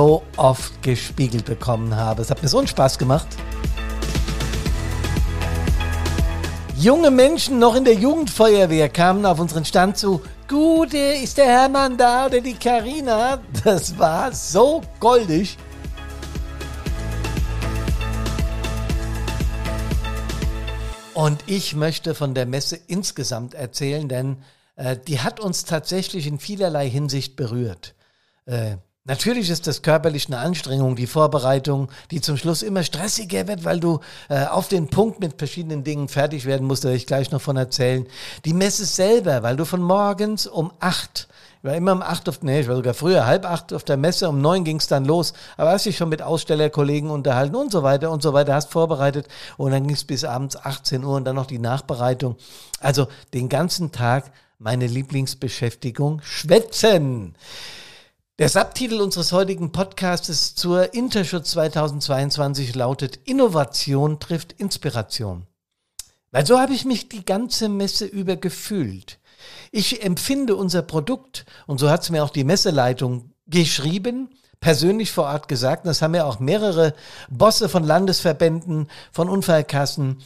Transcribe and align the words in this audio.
so 0.00 0.22
oft 0.38 0.82
gespiegelt 0.82 1.44
bekommen 1.44 1.94
habe. 1.94 2.22
Es 2.22 2.30
hat 2.30 2.40
mir 2.42 2.48
so 2.48 2.56
einen 2.56 2.66
Spaß 2.66 2.96
gemacht. 2.96 3.28
Junge 6.74 7.10
Menschen 7.10 7.58
noch 7.58 7.74
in 7.74 7.84
der 7.84 7.92
Jugendfeuerwehr 7.92 8.88
kamen 8.88 9.26
auf 9.26 9.38
unseren 9.38 9.66
Stand 9.66 9.98
zu. 9.98 10.22
Gute, 10.48 10.96
ist 10.96 11.36
der 11.36 11.44
Hermann 11.44 11.98
da 11.98 12.24
oder 12.24 12.40
die 12.40 12.54
Karina? 12.54 13.40
Das 13.62 13.98
war 13.98 14.32
so 14.32 14.80
goldig. 15.00 15.58
Und 21.12 21.44
ich 21.44 21.74
möchte 21.76 22.14
von 22.14 22.32
der 22.32 22.46
Messe 22.46 22.80
insgesamt 22.86 23.52
erzählen, 23.52 24.08
denn 24.08 24.38
äh, 24.76 24.96
die 24.96 25.20
hat 25.20 25.40
uns 25.40 25.66
tatsächlich 25.66 26.26
in 26.26 26.38
vielerlei 26.38 26.88
Hinsicht 26.88 27.36
berührt. 27.36 27.94
Äh, 28.46 28.78
Natürlich 29.10 29.50
ist 29.50 29.66
das 29.66 29.82
körperlich 29.82 30.28
eine 30.28 30.38
Anstrengung, 30.38 30.94
die 30.94 31.08
Vorbereitung, 31.08 31.88
die 32.12 32.20
zum 32.20 32.36
Schluss 32.36 32.62
immer 32.62 32.84
stressiger 32.84 33.48
wird, 33.48 33.64
weil 33.64 33.80
du 33.80 33.98
äh, 34.28 34.44
auf 34.44 34.68
den 34.68 34.86
Punkt 34.86 35.18
mit 35.18 35.36
verschiedenen 35.36 35.82
Dingen 35.82 36.06
fertig 36.06 36.44
werden 36.44 36.64
musst, 36.64 36.84
da 36.84 36.90
werde 36.90 36.98
ich 36.98 37.08
gleich 37.08 37.32
noch 37.32 37.40
von 37.40 37.56
erzählen. 37.56 38.06
Die 38.44 38.52
Messe 38.52 38.84
selber, 38.84 39.42
weil 39.42 39.56
du 39.56 39.64
von 39.64 39.82
morgens 39.82 40.46
um 40.46 40.70
acht, 40.78 41.26
ich 41.58 41.64
war 41.64 41.74
immer 41.74 41.90
um 41.90 42.02
acht 42.02 42.28
auf, 42.28 42.40
nee, 42.42 42.60
ich 42.60 42.68
war 42.68 42.76
sogar 42.76 42.94
früher, 42.94 43.26
halb 43.26 43.46
acht 43.46 43.72
auf 43.72 43.82
der 43.82 43.96
Messe, 43.96 44.28
um 44.28 44.40
neun 44.40 44.62
ging 44.62 44.76
es 44.76 44.86
dann 44.86 45.04
los, 45.04 45.32
aber 45.56 45.72
hast 45.72 45.86
dich 45.86 45.96
schon 45.96 46.08
mit 46.08 46.22
Ausstellerkollegen 46.22 47.10
unterhalten 47.10 47.56
und 47.56 47.72
so 47.72 47.82
weiter 47.82 48.12
und 48.12 48.22
so 48.22 48.32
weiter, 48.32 48.54
hast 48.54 48.70
vorbereitet 48.70 49.26
und 49.56 49.72
dann 49.72 49.88
ging 49.88 49.96
es 49.96 50.04
bis 50.04 50.22
abends 50.22 50.54
18 50.54 51.02
Uhr 51.02 51.16
und 51.16 51.24
dann 51.24 51.34
noch 51.34 51.46
die 51.46 51.58
Nachbereitung. 51.58 52.36
Also 52.78 53.08
den 53.34 53.48
ganzen 53.48 53.90
Tag 53.90 54.30
meine 54.60 54.86
Lieblingsbeschäftigung, 54.86 56.20
schwätzen. 56.22 57.34
Der 58.40 58.48
Subtitel 58.48 59.02
unseres 59.02 59.32
heutigen 59.32 59.70
Podcasts 59.70 60.54
zur 60.54 60.94
Interschutz 60.94 61.50
2022 61.50 62.74
lautet 62.74 63.16
Innovation 63.26 64.18
trifft 64.18 64.52
Inspiration. 64.52 65.46
Weil 66.30 66.46
so 66.46 66.58
habe 66.58 66.72
ich 66.72 66.86
mich 66.86 67.10
die 67.10 67.26
ganze 67.26 67.68
Messe 67.68 68.06
über 68.06 68.36
gefühlt. 68.36 69.18
Ich 69.72 70.02
empfinde 70.02 70.56
unser 70.56 70.80
Produkt, 70.80 71.44
und 71.66 71.80
so 71.80 71.90
hat 71.90 72.00
es 72.00 72.08
mir 72.08 72.24
auch 72.24 72.30
die 72.30 72.44
Messeleitung 72.44 73.34
geschrieben, 73.46 74.30
persönlich 74.58 75.12
vor 75.12 75.24
Ort 75.24 75.46
gesagt, 75.46 75.84
das 75.84 76.00
haben 76.00 76.14
ja 76.14 76.24
auch 76.24 76.40
mehrere 76.40 76.94
Bosse 77.28 77.68
von 77.68 77.84
Landesverbänden, 77.84 78.88
von 79.12 79.28
Unfallkassen, 79.28 80.22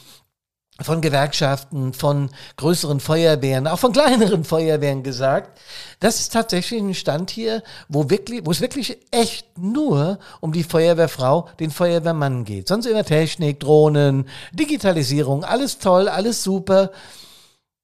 von 0.82 1.00
Gewerkschaften, 1.00 1.92
von 1.92 2.30
größeren 2.56 2.98
Feuerwehren, 2.98 3.68
auch 3.68 3.78
von 3.78 3.92
kleineren 3.92 4.44
Feuerwehren 4.44 5.04
gesagt. 5.04 5.58
Das 6.00 6.18
ist 6.18 6.32
tatsächlich 6.32 6.80
ein 6.80 6.94
Stand 6.94 7.30
hier, 7.30 7.62
wo 7.88 8.10
wirklich, 8.10 8.44
wo 8.44 8.50
es 8.50 8.60
wirklich 8.60 8.98
echt 9.12 9.56
nur 9.56 10.18
um 10.40 10.52
die 10.52 10.64
Feuerwehrfrau, 10.64 11.48
den 11.60 11.70
Feuerwehrmann 11.70 12.44
geht. 12.44 12.66
Sonst 12.66 12.86
immer 12.86 13.04
Technik, 13.04 13.60
Drohnen, 13.60 14.28
Digitalisierung, 14.52 15.44
alles 15.44 15.78
toll, 15.78 16.08
alles 16.08 16.42
super. 16.42 16.90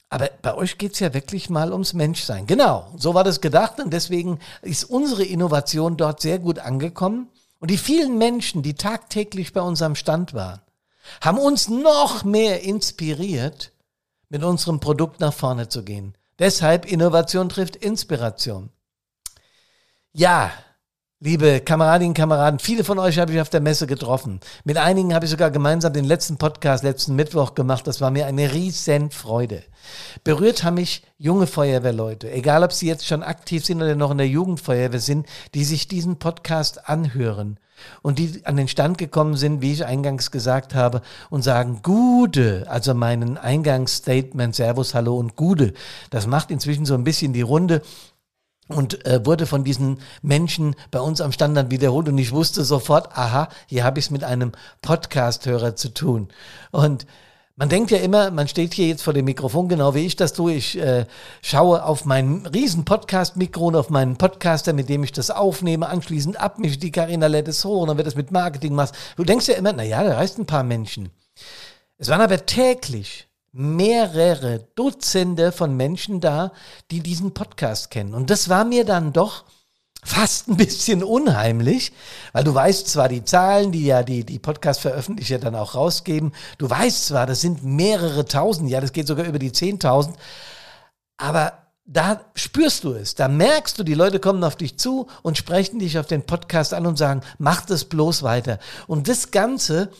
Aber 0.09 0.29
bei 0.43 0.55
euch 0.55 0.77
geht's 0.77 0.99
ja 0.99 1.15
wirklich 1.15 1.49
mal 1.49 1.73
ums 1.73 1.93
Menschsein. 1.93 2.49
Genau, 2.49 2.89
so 2.97 3.15
war 3.15 3.23
das 3.23 3.41
gedacht 3.41 3.79
und 3.79 3.93
deswegen 3.93 4.41
ist 4.63 4.83
unsere 4.83 5.23
Innovation 5.23 5.97
dort 5.97 6.21
sehr 6.21 6.41
gut 6.41 6.59
angekommen. 6.59 7.29
Und 7.61 7.71
die 7.71 7.79
vielen 7.79 8.19
Menschen, 8.19 8.63
die 8.63 8.75
tagtäglich 8.75 9.53
bei 9.53 9.61
unserem 9.61 9.95
Stand 9.95 10.35
waren, 10.35 10.61
haben 11.21 11.39
uns 11.39 11.69
noch 11.69 12.25
mehr 12.25 12.63
inspiriert, 12.63 13.73
mit 14.29 14.45
unserem 14.45 14.81
Produkt 14.81 15.21
nach 15.21 15.35
vorne 15.35 15.69
zu 15.69 15.85
gehen. 15.85 16.15
Deshalb 16.39 16.91
Innovation 16.91 17.49
trifft 17.49 17.77
Inspiration. 17.77 18.71
Ja, 20.13 20.51
liebe 21.19 21.61
Kameradinnen 21.61 22.11
und 22.11 22.17
Kameraden, 22.17 22.59
viele 22.59 22.83
von 22.83 22.99
euch 22.99 23.19
habe 23.19 23.33
ich 23.33 23.41
auf 23.41 23.51
der 23.51 23.61
Messe 23.61 23.87
getroffen. 23.87 24.41
Mit 24.65 24.79
einigen 24.79 25.15
habe 25.15 25.27
ich 25.27 25.31
sogar 25.31 25.51
gemeinsam 25.51 25.93
den 25.93 26.07
letzten 26.07 26.39
Podcast 26.39 26.83
letzten 26.83 27.15
Mittwoch 27.15 27.55
gemacht. 27.55 27.87
Das 27.87 28.01
war 28.01 28.11
mir 28.11 28.27
eine 28.27 28.53
riesen 28.53 29.11
Freude. 29.11 29.63
Berührt 30.25 30.65
haben 30.65 30.75
mich 30.75 31.05
junge 31.19 31.47
Feuerwehrleute, 31.47 32.31
egal 32.31 32.65
ob 32.65 32.73
sie 32.73 32.87
jetzt 32.87 33.07
schon 33.07 33.23
aktiv 33.23 33.67
sind 33.67 33.83
oder 33.83 33.95
noch 33.95 34.11
in 34.11 34.19
der 34.19 34.29
Jugendfeuerwehr 34.29 35.01
sind, 35.01 35.27
die 35.55 35.65
sich 35.65 35.89
diesen 35.89 36.19
Podcast 36.19 36.89
anhören 36.89 37.59
und 38.03 38.19
die 38.19 38.43
an 38.45 38.57
den 38.57 38.69
Stand 38.69 38.99
gekommen 38.99 39.37
sind, 39.37 39.63
wie 39.63 39.73
ich 39.73 39.85
eingangs 39.85 40.31
gesagt 40.31 40.75
habe, 40.75 41.03
und 41.31 41.43
sagen 41.43 41.81
Gude, 41.83 42.67
also 42.69 42.95
meinen 42.95 43.39
Eingangsstatement 43.39 44.55
Servus, 44.55 44.95
Hallo 44.95 45.17
und 45.17 45.37
Gude. 45.37 45.73
Das 46.11 46.27
macht 46.27 46.51
inzwischen 46.51 46.87
so 46.87 46.95
ein 46.95 47.05
bisschen 47.05 47.33
die 47.33 47.43
Runde 47.43 47.83
und 48.69 49.05
äh, 49.05 49.25
wurde 49.27 49.47
von 49.47 49.65
diesen 49.65 49.99
Menschen 50.23 50.77
bei 50.91 51.01
uns 51.01 51.21
am 51.21 51.33
Stand 51.33 51.57
dann 51.57 51.71
wiederholt 51.71 52.09
und 52.09 52.19
ich 52.19 52.33
wusste 52.33 52.65
sofort, 52.65 53.17
aha, 53.17 53.49
hier 53.67 53.85
habe 53.85 53.99
ich 53.99 54.07
es 54.07 54.11
mit 54.11 54.25
einem 54.25 54.53
Podcast-Hörer 54.83 55.77
zu 55.77 55.93
tun. 55.93 56.29
Und 56.71 57.07
man 57.61 57.69
denkt 57.69 57.91
ja 57.91 57.99
immer, 57.99 58.31
man 58.31 58.49
steht 58.49 58.73
hier 58.73 58.89
jetzt 58.89 59.03
vor 59.03 59.13
dem 59.13 59.27
Mikrofon, 59.27 59.69
genau 59.69 59.95
wie 59.95 60.07
ich 60.07 60.17
das 60.17 60.33
tue. 60.33 60.55
Ich 60.55 60.79
äh, 60.79 61.05
schaue 61.43 61.85
auf 61.85 62.07
mein 62.07 62.47
riesen 62.47 62.87
Podcast-Mikro 62.87 63.67
und 63.67 63.77
auf 63.77 63.91
meinen 63.91 64.17
Podcaster, 64.17 64.73
mit 64.73 64.89
dem 64.89 65.05
ich 65.05 65.13
das 65.13 65.31
aufnehme, 65.31 65.87
anschließend 65.91 66.41
abmische 66.41 66.79
die 66.79 66.91
Carina 66.91 67.27
lädt 67.27 67.49
es 67.49 67.63
hoch 67.63 67.83
und 67.83 67.89
dann 67.89 67.99
wird 67.99 68.07
das 68.07 68.15
mit 68.15 68.31
Marketing 68.31 68.75
machst. 68.75 68.95
Du 69.17 69.25
denkst 69.25 69.47
ja 69.47 69.57
immer, 69.57 69.75
na 69.75 69.83
ja, 69.83 70.03
da 70.03 70.15
reißt 70.15 70.39
ein 70.39 70.47
paar 70.47 70.63
Menschen. 70.63 71.11
Es 71.99 72.09
waren 72.09 72.23
aber 72.23 72.47
täglich 72.47 73.29
mehrere 73.53 74.67
Dutzende 74.75 75.53
von 75.53 75.77
Menschen 75.77 76.23
da, 76.23 76.53
die 76.91 77.01
diesen 77.01 77.35
Podcast 77.35 77.91
kennen. 77.91 78.15
Und 78.15 78.31
das 78.31 78.49
war 78.49 78.65
mir 78.65 78.87
dann 78.87 79.13
doch 79.13 79.45
fast 80.03 80.49
ein 80.49 80.57
bisschen 80.57 81.03
unheimlich, 81.03 81.93
weil 82.33 82.45
du 82.45 82.55
weißt 82.55 82.89
zwar 82.89 83.09
die 83.09 83.25
Zahlen, 83.25 83.73
die 83.73 83.85
ja 83.85 84.03
die, 84.03 84.25
die 84.25 84.39
Podcast-Veröffentlicher 84.39 85.39
dann 85.39 85.55
auch 85.55 85.75
rausgeben, 85.75 86.33
du 86.59 86.69
weißt 86.69 87.07
zwar, 87.07 87.27
das 87.27 87.41
sind 87.41 87.65
mehrere 87.65 88.25
tausend, 88.25 88.71
ja, 88.71 88.81
das 88.81 88.93
geht 88.93 89.07
sogar 89.07 89.27
über 89.27 89.39
die 89.39 89.53
zehntausend, 89.53 90.17
aber 91.17 91.53
da 91.85 92.21
spürst 92.35 92.85
du 92.85 92.93
es, 92.93 93.17
da 93.17 93.27
merkst 93.27 93.79
du, 93.79 93.83
die 93.83 93.95
Leute 93.95 94.21
kommen 94.21 94.45
auf 94.45 94.57
dich 94.57 94.79
zu 94.79 95.09
und 95.23 95.37
sprechen 95.37 95.81
dich 95.81 95.99
auf 95.99 96.07
den 96.07 96.25
Podcast 96.25 96.73
an 96.73 96.87
und 96.87 96.97
sagen, 96.97 97.23
mach 97.39 97.67
das 97.67 97.85
bloß 97.85 98.23
weiter. 98.23 98.61
Und 98.87 99.09
das 99.09 99.33
Ganze 99.33 99.91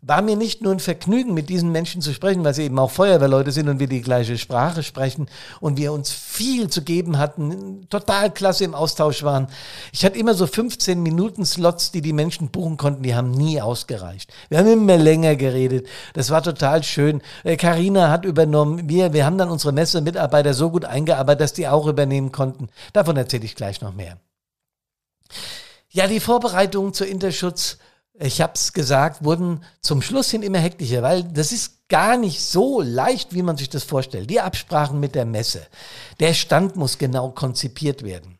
war 0.00 0.22
mir 0.22 0.36
nicht 0.36 0.62
nur 0.62 0.72
ein 0.72 0.78
Vergnügen, 0.78 1.34
mit 1.34 1.48
diesen 1.48 1.72
Menschen 1.72 2.00
zu 2.00 2.12
sprechen, 2.12 2.44
weil 2.44 2.54
sie 2.54 2.62
eben 2.62 2.78
auch 2.78 2.90
Feuerwehrleute 2.90 3.50
sind 3.50 3.68
und 3.68 3.80
wir 3.80 3.88
die 3.88 4.00
gleiche 4.00 4.38
Sprache 4.38 4.84
sprechen 4.84 5.28
und 5.60 5.76
wir 5.76 5.92
uns 5.92 6.12
viel 6.12 6.70
zu 6.70 6.82
geben 6.82 7.18
hatten, 7.18 7.88
total 7.90 8.32
klasse 8.32 8.64
im 8.64 8.76
Austausch 8.76 9.24
waren. 9.24 9.48
Ich 9.92 10.04
hatte 10.04 10.16
immer 10.16 10.34
so 10.34 10.46
15 10.46 11.02
Minuten 11.02 11.44
Slots, 11.44 11.90
die 11.90 12.00
die 12.00 12.12
Menschen 12.12 12.50
buchen 12.50 12.76
konnten, 12.76 13.02
die 13.02 13.16
haben 13.16 13.32
nie 13.32 13.60
ausgereicht. 13.60 14.32
Wir 14.48 14.58
haben 14.58 14.68
immer 14.68 14.96
länger 14.96 15.34
geredet. 15.34 15.88
Das 16.12 16.30
war 16.30 16.44
total 16.44 16.84
schön. 16.84 17.20
Karina 17.58 18.06
äh, 18.06 18.10
hat 18.10 18.24
übernommen. 18.24 18.88
Wir, 18.88 19.12
wir 19.12 19.26
haben 19.26 19.38
dann 19.38 19.50
unsere 19.50 19.72
Messemitarbeiter 19.72 20.54
so 20.54 20.70
gut 20.70 20.84
eingearbeitet, 20.84 21.40
dass 21.40 21.52
die 21.54 21.66
auch 21.66 21.88
übernehmen 21.88 22.30
konnten. 22.30 22.68
Davon 22.92 23.16
erzähle 23.16 23.46
ich 23.46 23.56
gleich 23.56 23.80
noch 23.80 23.94
mehr. 23.94 24.16
Ja, 25.90 26.06
die 26.06 26.20
Vorbereitungen 26.20 26.92
zur 26.92 27.08
Interschutz 27.08 27.78
ich 28.20 28.40
habe 28.40 28.54
es 28.54 28.72
gesagt, 28.72 29.24
wurden 29.24 29.64
zum 29.80 30.02
Schluss 30.02 30.30
hin 30.30 30.42
immer 30.42 30.58
hektischer, 30.58 31.02
weil 31.02 31.24
das 31.24 31.52
ist 31.52 31.88
gar 31.88 32.16
nicht 32.16 32.42
so 32.42 32.80
leicht, 32.80 33.34
wie 33.34 33.42
man 33.42 33.56
sich 33.56 33.68
das 33.68 33.84
vorstellt. 33.84 34.28
Die 34.28 34.40
Absprachen 34.40 35.00
mit 35.00 35.14
der 35.14 35.24
Messe, 35.24 35.66
der 36.20 36.34
Stand 36.34 36.76
muss 36.76 36.98
genau 36.98 37.30
konzipiert 37.30 38.02
werden. 38.02 38.38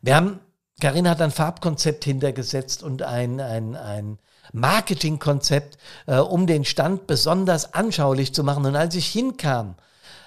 Wir 0.00 0.16
haben, 0.16 0.40
Karin 0.80 1.08
hat 1.08 1.20
ein 1.20 1.30
Farbkonzept 1.30 2.04
hintergesetzt 2.04 2.82
und 2.82 3.02
ein, 3.02 3.40
ein, 3.40 3.76
ein 3.76 4.18
Marketingkonzept, 4.52 5.78
äh, 6.06 6.16
um 6.16 6.46
den 6.46 6.64
Stand 6.64 7.06
besonders 7.06 7.74
anschaulich 7.74 8.34
zu 8.34 8.42
machen. 8.42 8.66
Und 8.66 8.76
als 8.76 8.94
ich 8.94 9.06
hinkam, 9.06 9.76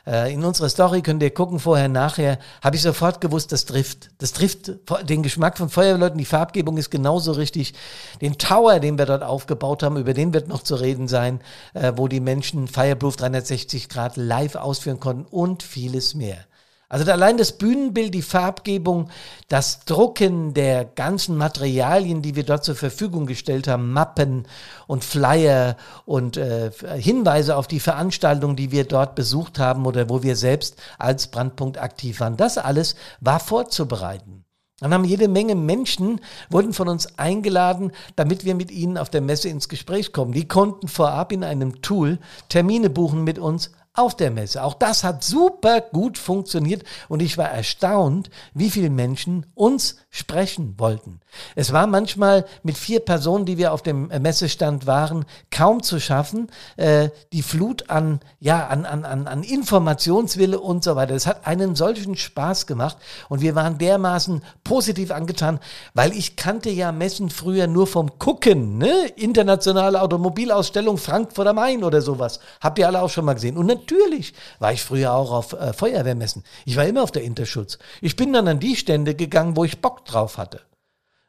äh, 0.08 0.34
in 0.34 0.44
unserer 0.44 0.70
Story 0.70 1.02
könnt 1.02 1.24
ihr 1.24 1.34
gucken, 1.34 1.60
vorher, 1.60 1.88
nachher, 1.88 2.40
habe 2.64 2.76
ich 2.76 2.82
sofort 2.82 3.22
gewusst, 3.22 3.52
das 3.52 3.66
trifft. 3.66 4.10
Das 4.20 4.34
trifft 4.34 4.72
den 5.04 5.24
Geschmack 5.24 5.58
von 5.58 5.70
Feuerwehrleuten. 5.70 6.18
Die 6.18 6.26
Farbgebung 6.26 6.78
ist 6.78 6.90
genauso 6.90 7.32
richtig. 7.34 7.74
Den 8.22 8.38
Tower, 8.38 8.80
den 8.80 8.98
wir 8.98 9.06
dort 9.06 9.24
aufgebaut 9.24 9.84
haben, 9.84 9.98
über 9.98 10.14
den 10.14 10.34
wird 10.34 10.48
noch 10.48 10.64
zu 10.64 10.76
reden 10.76 11.08
sein, 11.08 11.42
äh, 11.74 11.94
wo 11.96 12.08
die 12.08 12.20
Menschen 12.20 12.68
Fireproof 12.68 13.16
360 13.16 13.90
Grad 13.90 14.18
live 14.18 14.56
ausführen 14.56 15.00
konnten 15.00 15.26
und 15.26 15.64
vieles 15.64 16.14
mehr. 16.14 16.38
Also 16.88 17.12
allein 17.12 17.38
das 17.38 17.54
Bühnenbild, 17.54 18.14
die 18.14 18.22
Farbgebung, 18.22 19.10
das 19.48 19.86
Drucken 19.86 20.54
der 20.54 20.86
ganzen 20.86 21.36
Materialien, 21.36 22.22
die 22.22 22.36
wir 22.36 22.44
dort 22.44 22.64
zur 22.64 22.76
Verfügung 22.76 23.26
gestellt 23.26 23.68
haben, 23.68 23.92
Mappen 23.92 24.48
und 24.86 25.04
Flyer 25.04 25.78
und 26.06 26.38
äh, 26.38 26.72
Hinweise 26.98 27.56
auf 27.56 27.68
die 27.68 27.80
Veranstaltungen, 27.80 28.56
die 28.56 28.72
wir 28.72 28.84
dort 28.84 29.16
besucht 29.16 29.58
haben 29.58 29.86
oder 29.86 30.10
wo 30.10 30.22
wir 30.22 30.36
selbst 30.36 30.76
als 31.00 31.28
Brandpunkt 31.28 31.80
aktiv 31.80 32.20
waren, 32.20 32.38
das 32.38 32.58
alles 32.58 32.96
war 33.20 33.40
vorzubereiten. 33.40 34.46
Dann 34.82 34.94
haben 34.94 35.06
jede 35.06 35.30
Menge 35.30 35.56
Menschen, 35.56 36.20
wurden 36.50 36.74
von 36.74 36.90
uns 36.90 37.18
eingeladen, 37.18 37.94
damit 38.18 38.44
wir 38.44 38.56
mit 38.56 38.72
ihnen 38.72 38.98
auf 38.98 39.10
der 39.10 39.22
Messe 39.22 39.48
ins 39.48 39.70
Gespräch 39.70 40.12
kommen. 40.12 40.34
Die 40.34 40.50
konnten 40.50 40.90
vorab 40.90 41.32
in 41.32 41.46
einem 41.46 41.82
Tool 41.82 42.20
Termine 42.50 42.90
buchen 42.90 43.24
mit 43.24 43.40
uns 43.40 43.72
auf 43.96 44.16
der 44.16 44.32
Messe. 44.32 44.64
Auch 44.64 44.74
das 44.74 45.04
hat 45.04 45.24
super 45.24 45.82
gut 45.82 46.18
funktioniert 46.18 46.84
und 47.08 47.22
ich 47.22 47.38
war 47.38 47.50
erstaunt, 47.50 48.30
wie 48.54 48.70
viele 48.70 48.90
Menschen 48.90 49.46
uns 49.56 49.98
sprechen 50.10 50.76
wollten. 50.78 51.20
Es 51.56 51.74
war 51.74 51.88
manchmal 51.88 52.46
mit 52.64 52.78
vier 52.78 53.00
Personen, 53.00 53.46
die 53.46 53.58
wir 53.58 53.74
auf 53.74 53.82
dem 53.82 54.08
Messestand 54.08 54.88
waren, 54.88 55.26
kaum 55.52 55.84
zu 55.84 56.00
schaffen. 56.00 56.48
Äh, 56.78 57.10
die 57.34 57.42
Flut 57.42 57.90
an, 57.90 58.20
ja, 58.40 58.68
an, 58.68 58.86
an, 58.86 59.06
an, 59.06 59.28
an 59.28 59.44
Informationswille 59.44 60.60
und 60.60 60.84
so 60.84 60.96
weiter. 60.96 61.16
Es 61.16 61.28
hat 61.28 61.46
einen 61.46 61.76
solchen 61.76 62.16
Spaß 62.16 62.68
gemacht 62.68 62.98
und 63.30 63.42
wir 63.42 63.56
waren 63.56 63.78
dermaßen 63.78 64.42
positiv 64.64 65.12
angetan, 65.12 65.60
weil 65.94 66.14
ich 66.14 66.36
kannte 66.36 66.70
ja 66.70 66.92
Messen 66.92 67.30
früher 67.30 67.68
nur 67.68 67.88
vom 67.88 68.18
Gucken, 68.20 68.78
ne? 68.78 69.08
Internationale 69.16 70.02
Automobilausstellung 70.02 70.98
Frankfurt 70.98 71.48
am 71.48 71.56
Main 71.56 71.84
oder 71.84 72.02
sowas. 72.02 72.40
Habt 72.62 72.80
ihr 72.80 72.88
alle 72.88 73.02
auch 73.02 73.10
schon 73.10 73.26
mal 73.26 73.34
gesehen. 73.34 73.58
Und 73.58 73.66
natürlich 73.86 74.34
war 74.60 74.74
ich 74.74 74.84
früher 74.84 75.14
auch 75.14 75.32
auf 75.32 75.54
äh, 75.54 75.74
Feuerwehrmessen. 75.74 76.44
Ich 76.66 76.76
war 76.76 76.86
immer 76.86 77.04
auf 77.04 77.12
der 77.12 77.24
Interschutz. 77.24 77.78
Ich 78.02 78.16
bin 78.16 78.34
dann 78.34 78.48
an 78.48 78.60
die 78.60 78.76
Stände 78.76 79.16
gegangen, 79.16 79.56
wo 79.56 79.64
ich 79.64 79.82
Bock 79.82 80.06
drauf 80.06 80.38
hatte. 80.38 80.62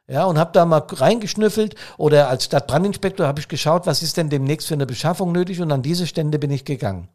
Ja, 0.09 0.25
und 0.25 0.39
habe 0.39 0.51
da 0.53 0.65
mal 0.65 0.83
reingeschnüffelt 0.87 1.75
oder 1.97 2.29
als 2.29 2.45
Stadtbrandinspektor 2.45 3.27
habe 3.27 3.41
ich 3.41 3.49
geschaut, 3.49 3.85
was 3.85 4.01
ist 4.01 4.15
denn 4.15 4.29
demnächst 4.29 4.67
für 4.67 4.73
eine 4.73 4.85
Beschaffung 4.85 5.33
nötig 5.33 5.59
und 5.61 5.71
an 5.71 5.81
diese 5.81 6.07
Stände 6.07 6.39
bin 6.39 6.49
ich 6.49 6.63
gegangen. 6.63 7.09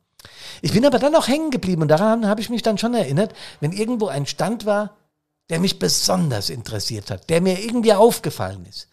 Ich 0.60 0.72
bin 0.72 0.84
aber 0.84 0.98
dann 0.98 1.16
auch 1.16 1.26
hängen 1.26 1.50
geblieben 1.50 1.82
und 1.82 1.88
daran 1.88 2.28
habe 2.28 2.42
ich 2.42 2.50
mich 2.50 2.62
dann 2.62 2.76
schon 2.76 2.94
erinnert, 2.94 3.32
wenn 3.60 3.72
irgendwo 3.72 4.08
ein 4.08 4.26
Stand 4.26 4.66
war, 4.66 4.96
der 5.48 5.58
mich 5.58 5.78
besonders 5.78 6.50
interessiert 6.50 7.10
hat, 7.10 7.30
der 7.30 7.40
mir 7.40 7.58
irgendwie 7.58 7.94
aufgefallen 7.94 8.66
ist. 8.68 8.88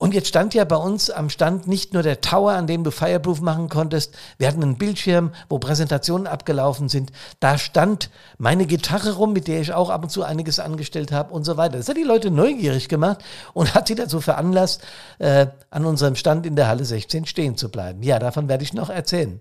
Und 0.00 0.14
jetzt 0.14 0.28
stand 0.28 0.54
ja 0.54 0.64
bei 0.64 0.76
uns 0.76 1.10
am 1.10 1.28
Stand 1.28 1.66
nicht 1.66 1.92
nur 1.92 2.04
der 2.04 2.20
Tower, 2.20 2.52
an 2.52 2.68
dem 2.68 2.84
du 2.84 2.92
Fireproof 2.92 3.40
machen 3.40 3.68
konntest. 3.68 4.14
Wir 4.38 4.46
hatten 4.46 4.62
einen 4.62 4.78
Bildschirm, 4.78 5.32
wo 5.48 5.58
Präsentationen 5.58 6.28
abgelaufen 6.28 6.88
sind. 6.88 7.10
Da 7.40 7.58
stand 7.58 8.08
meine 8.38 8.66
Gitarre 8.66 9.14
rum, 9.16 9.32
mit 9.32 9.48
der 9.48 9.60
ich 9.60 9.72
auch 9.72 9.90
ab 9.90 10.04
und 10.04 10.10
zu 10.10 10.22
einiges 10.22 10.60
angestellt 10.60 11.10
habe 11.10 11.34
und 11.34 11.42
so 11.42 11.56
weiter. 11.56 11.78
Das 11.78 11.88
hat 11.88 11.96
die 11.96 12.04
Leute 12.04 12.30
neugierig 12.30 12.88
gemacht 12.88 13.24
und 13.54 13.74
hat 13.74 13.88
sie 13.88 13.96
dazu 13.96 14.20
veranlasst, 14.20 14.82
äh, 15.18 15.48
an 15.70 15.84
unserem 15.84 16.14
Stand 16.14 16.46
in 16.46 16.54
der 16.54 16.68
Halle 16.68 16.84
16 16.84 17.26
stehen 17.26 17.56
zu 17.56 17.68
bleiben. 17.68 18.04
Ja, 18.04 18.20
davon 18.20 18.48
werde 18.48 18.62
ich 18.62 18.72
noch 18.72 18.90
erzählen. 18.90 19.40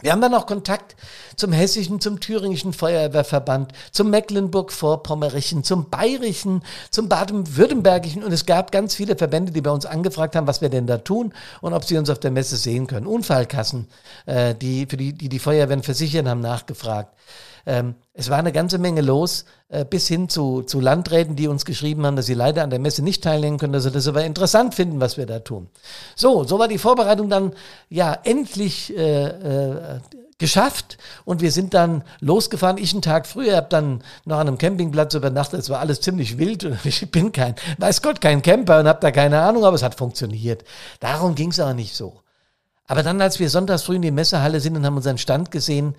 Wir 0.00 0.10
haben 0.10 0.20
dann 0.20 0.34
auch 0.34 0.46
Kontakt 0.46 0.96
zum 1.36 1.52
hessischen, 1.52 2.00
zum 2.00 2.18
thüringischen 2.18 2.72
Feuerwehrverband, 2.72 3.72
zum 3.92 4.10
Mecklenburg-Vorpommerischen, 4.10 5.62
zum 5.62 5.90
bayerischen, 5.90 6.64
zum 6.90 7.08
baden-württembergischen 7.08 8.24
und 8.24 8.32
es 8.32 8.44
gab 8.44 8.72
ganz 8.72 8.96
viele 8.96 9.16
Verbände, 9.16 9.52
die 9.52 9.60
bei 9.60 9.70
uns 9.70 9.86
angefragt 9.86 10.34
haben, 10.34 10.48
was 10.48 10.60
wir 10.60 10.70
denn 10.70 10.88
da 10.88 10.98
tun 10.98 11.32
und 11.60 11.72
ob 11.72 11.84
sie 11.84 11.98
uns 11.98 12.10
auf 12.10 12.18
der 12.18 12.32
Messe 12.32 12.56
sehen 12.56 12.88
können. 12.88 13.06
Unfallkassen, 13.06 13.86
äh, 14.26 14.56
die 14.56 14.86
für 14.86 14.96
die, 14.96 15.12
die 15.12 15.28
die 15.28 15.38
Feuerwehren 15.38 15.84
versichern, 15.84 16.28
haben 16.28 16.40
nachgefragt. 16.40 17.14
Ähm, 17.66 17.94
es 18.12 18.28
war 18.28 18.38
eine 18.38 18.52
ganze 18.52 18.78
Menge 18.78 19.00
los, 19.00 19.44
äh, 19.68 19.84
bis 19.84 20.08
hin 20.08 20.28
zu, 20.28 20.62
zu 20.62 20.80
Landräten, 20.80 21.36
die 21.36 21.48
uns 21.48 21.64
geschrieben 21.64 22.04
haben, 22.06 22.16
dass 22.16 22.26
sie 22.26 22.34
leider 22.34 22.62
an 22.62 22.70
der 22.70 22.78
Messe 22.78 23.02
nicht 23.02 23.22
teilnehmen 23.22 23.58
können, 23.58 23.72
dass 23.72 23.84
sie 23.84 23.90
das 23.90 24.08
aber 24.08 24.24
interessant 24.24 24.74
finden, 24.74 25.00
was 25.00 25.16
wir 25.16 25.26
da 25.26 25.38
tun. 25.38 25.68
So, 26.16 26.44
so 26.44 26.58
war 26.58 26.68
die 26.68 26.78
Vorbereitung 26.78 27.28
dann 27.28 27.52
ja 27.88 28.18
endlich 28.24 28.96
äh, 28.96 29.26
äh, 29.26 30.00
geschafft 30.42 30.98
und 31.24 31.40
wir 31.40 31.52
sind 31.52 31.72
dann 31.72 32.02
losgefahren. 32.18 32.76
Ich 32.76 32.92
einen 32.92 33.00
Tag 33.00 33.28
früher, 33.28 33.56
habe 33.56 33.68
dann 33.70 34.02
noch 34.24 34.38
an 34.38 34.48
einem 34.48 34.58
Campingplatz 34.58 35.14
übernachtet. 35.14 35.60
Es 35.60 35.70
war 35.70 35.78
alles 35.78 36.00
ziemlich 36.00 36.36
wild 36.36 36.64
und 36.64 36.78
ich 36.84 37.10
bin 37.12 37.30
kein, 37.30 37.54
weiß 37.78 38.02
Gott, 38.02 38.20
kein 38.20 38.42
Camper 38.42 38.80
und 38.80 38.88
habe 38.88 38.98
da 39.00 39.12
keine 39.12 39.40
Ahnung, 39.40 39.64
aber 39.64 39.76
es 39.76 39.84
hat 39.84 39.94
funktioniert. 39.94 40.64
Darum 40.98 41.36
ging 41.36 41.50
es 41.50 41.60
aber 41.60 41.74
nicht 41.74 41.94
so. 41.94 42.20
Aber 42.86 43.04
dann, 43.04 43.20
als 43.22 43.38
wir 43.38 43.48
sonntags 43.48 43.84
früh 43.84 43.96
in 43.96 44.02
die 44.02 44.10
Messehalle 44.10 44.60
sind 44.60 44.76
und 44.76 44.84
haben 44.84 44.96
unseren 44.96 45.16
Stand 45.16 45.52
gesehen 45.52 45.94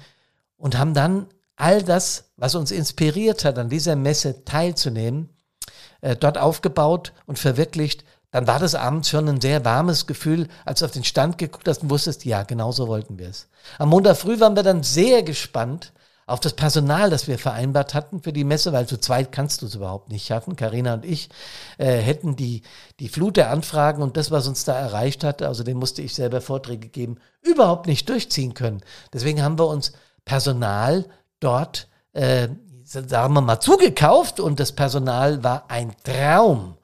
und 0.57 0.77
haben 0.77 0.93
dann 0.93 1.27
all 1.63 1.81
das, 1.81 2.25
was 2.35 2.55
uns 2.55 2.71
inspiriert 2.71 3.45
hat, 3.45 3.57
an 3.57 3.69
dieser 3.69 3.95
Messe 3.95 4.43
teilzunehmen, 4.43 5.29
äh, 6.01 6.17
dort 6.17 6.37
aufgebaut 6.37 7.13
und 7.25 7.39
verwirklicht, 7.39 8.03
dann 8.31 8.47
war 8.47 8.59
das 8.59 8.75
abends 8.75 9.09
schon 9.09 9.29
ein 9.29 9.39
sehr 9.39 9.63
warmes 9.63 10.05
Gefühl, 10.05 10.49
als 10.65 10.79
du 10.79 10.85
auf 10.85 10.91
den 10.91 11.05
Stand 11.05 11.37
geguckt 11.37 11.65
hast 11.69 11.81
und 11.81 11.89
wusstest, 11.89 12.25
ja, 12.25 12.43
genau 12.43 12.73
so 12.73 12.89
wollten 12.89 13.17
wir 13.17 13.29
es. 13.29 13.47
Am 13.77 13.89
Montag 13.89 14.17
früh 14.17 14.41
waren 14.41 14.57
wir 14.57 14.63
dann 14.63 14.83
sehr 14.83 15.23
gespannt 15.23 15.93
auf 16.25 16.41
das 16.41 16.51
Personal, 16.51 17.09
das 17.09 17.29
wir 17.29 17.39
vereinbart 17.39 17.93
hatten 17.93 18.21
für 18.21 18.33
die 18.33 18.43
Messe, 18.43 18.73
weil 18.73 18.87
zu 18.87 18.97
zweit 18.97 19.31
kannst 19.31 19.61
du 19.61 19.65
es 19.65 19.75
überhaupt 19.75 20.09
nicht 20.09 20.25
schaffen. 20.25 20.57
Karina 20.57 20.95
und 20.95 21.05
ich 21.05 21.29
äh, 21.77 21.95
hätten 21.97 22.35
die, 22.35 22.63
die 22.99 23.07
Flut 23.07 23.37
der 23.37 23.51
Anfragen 23.51 24.01
und 24.01 24.17
das, 24.17 24.31
was 24.31 24.47
uns 24.49 24.65
da 24.65 24.77
erreicht 24.77 25.23
hatte, 25.23 25.47
also 25.47 25.63
dem 25.63 25.77
musste 25.77 26.01
ich 26.01 26.13
selber 26.13 26.41
Vorträge 26.41 26.89
geben, 26.89 27.19
überhaupt 27.41 27.87
nicht 27.87 28.09
durchziehen 28.09 28.53
können. 28.53 28.81
Deswegen 29.13 29.41
haben 29.41 29.57
wir 29.57 29.67
uns 29.67 29.93
Personal 30.25 31.05
dort, 31.43 31.87
äh, 32.13 32.47
sagen 32.83 33.33
wir 33.33 33.41
mal, 33.41 33.59
zugekauft 33.59 34.39
und 34.39 34.59
das 34.59 34.71
Personal 34.71 35.43
war 35.43 35.65
ein 35.69 35.93
Traum. 36.03 36.77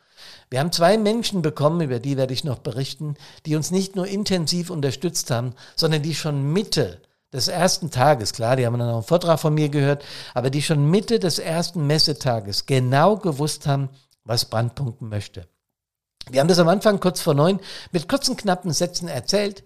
Wir 0.50 0.60
haben 0.60 0.72
zwei 0.72 0.98
Menschen 0.98 1.44
bekommen, 1.44 1.82
über 1.82 2.00
die 2.00 2.18
werde 2.18 2.34
ich 2.34 2.44
noch 2.44 2.60
berichten, 2.60 3.16
die 3.46 3.56
uns 3.56 3.70
nicht 3.70 3.96
nur 3.96 4.08
intensiv 4.08 4.72
unterstützt 4.72 5.30
haben, 5.30 5.54
sondern 5.76 6.02
die 6.02 6.16
schon 6.16 6.52
Mitte 6.52 7.02
des 7.32 7.48
ersten 7.48 7.92
Tages, 7.92 8.34
klar, 8.34 8.56
die 8.56 8.66
haben 8.66 8.80
dann 8.80 8.90
auch 8.90 8.96
einen 8.96 9.04
Vortrag 9.04 9.40
von 9.40 9.54
mir 9.54 9.70
gehört, 9.70 10.04
aber 10.34 10.50
die 10.50 10.64
schon 10.64 10.90
Mitte 10.90 11.20
des 11.20 11.38
ersten 11.38 11.86
Messetages 11.86 12.66
genau 12.66 13.18
gewusst 13.18 13.68
haben, 13.68 13.90
was 14.24 14.46
Brandpunkten 14.46 15.10
möchte. 15.10 15.48
Wir 16.32 16.40
haben 16.40 16.48
das 16.48 16.60
am 16.60 16.68
Anfang 16.68 17.00
kurz 17.00 17.22
vor 17.22 17.36
neun 17.36 17.60
mit 17.92 18.10
kurzen, 18.10 18.36
knappen 18.36 18.74
Sätzen 18.74 19.08
erzählt 19.08 19.64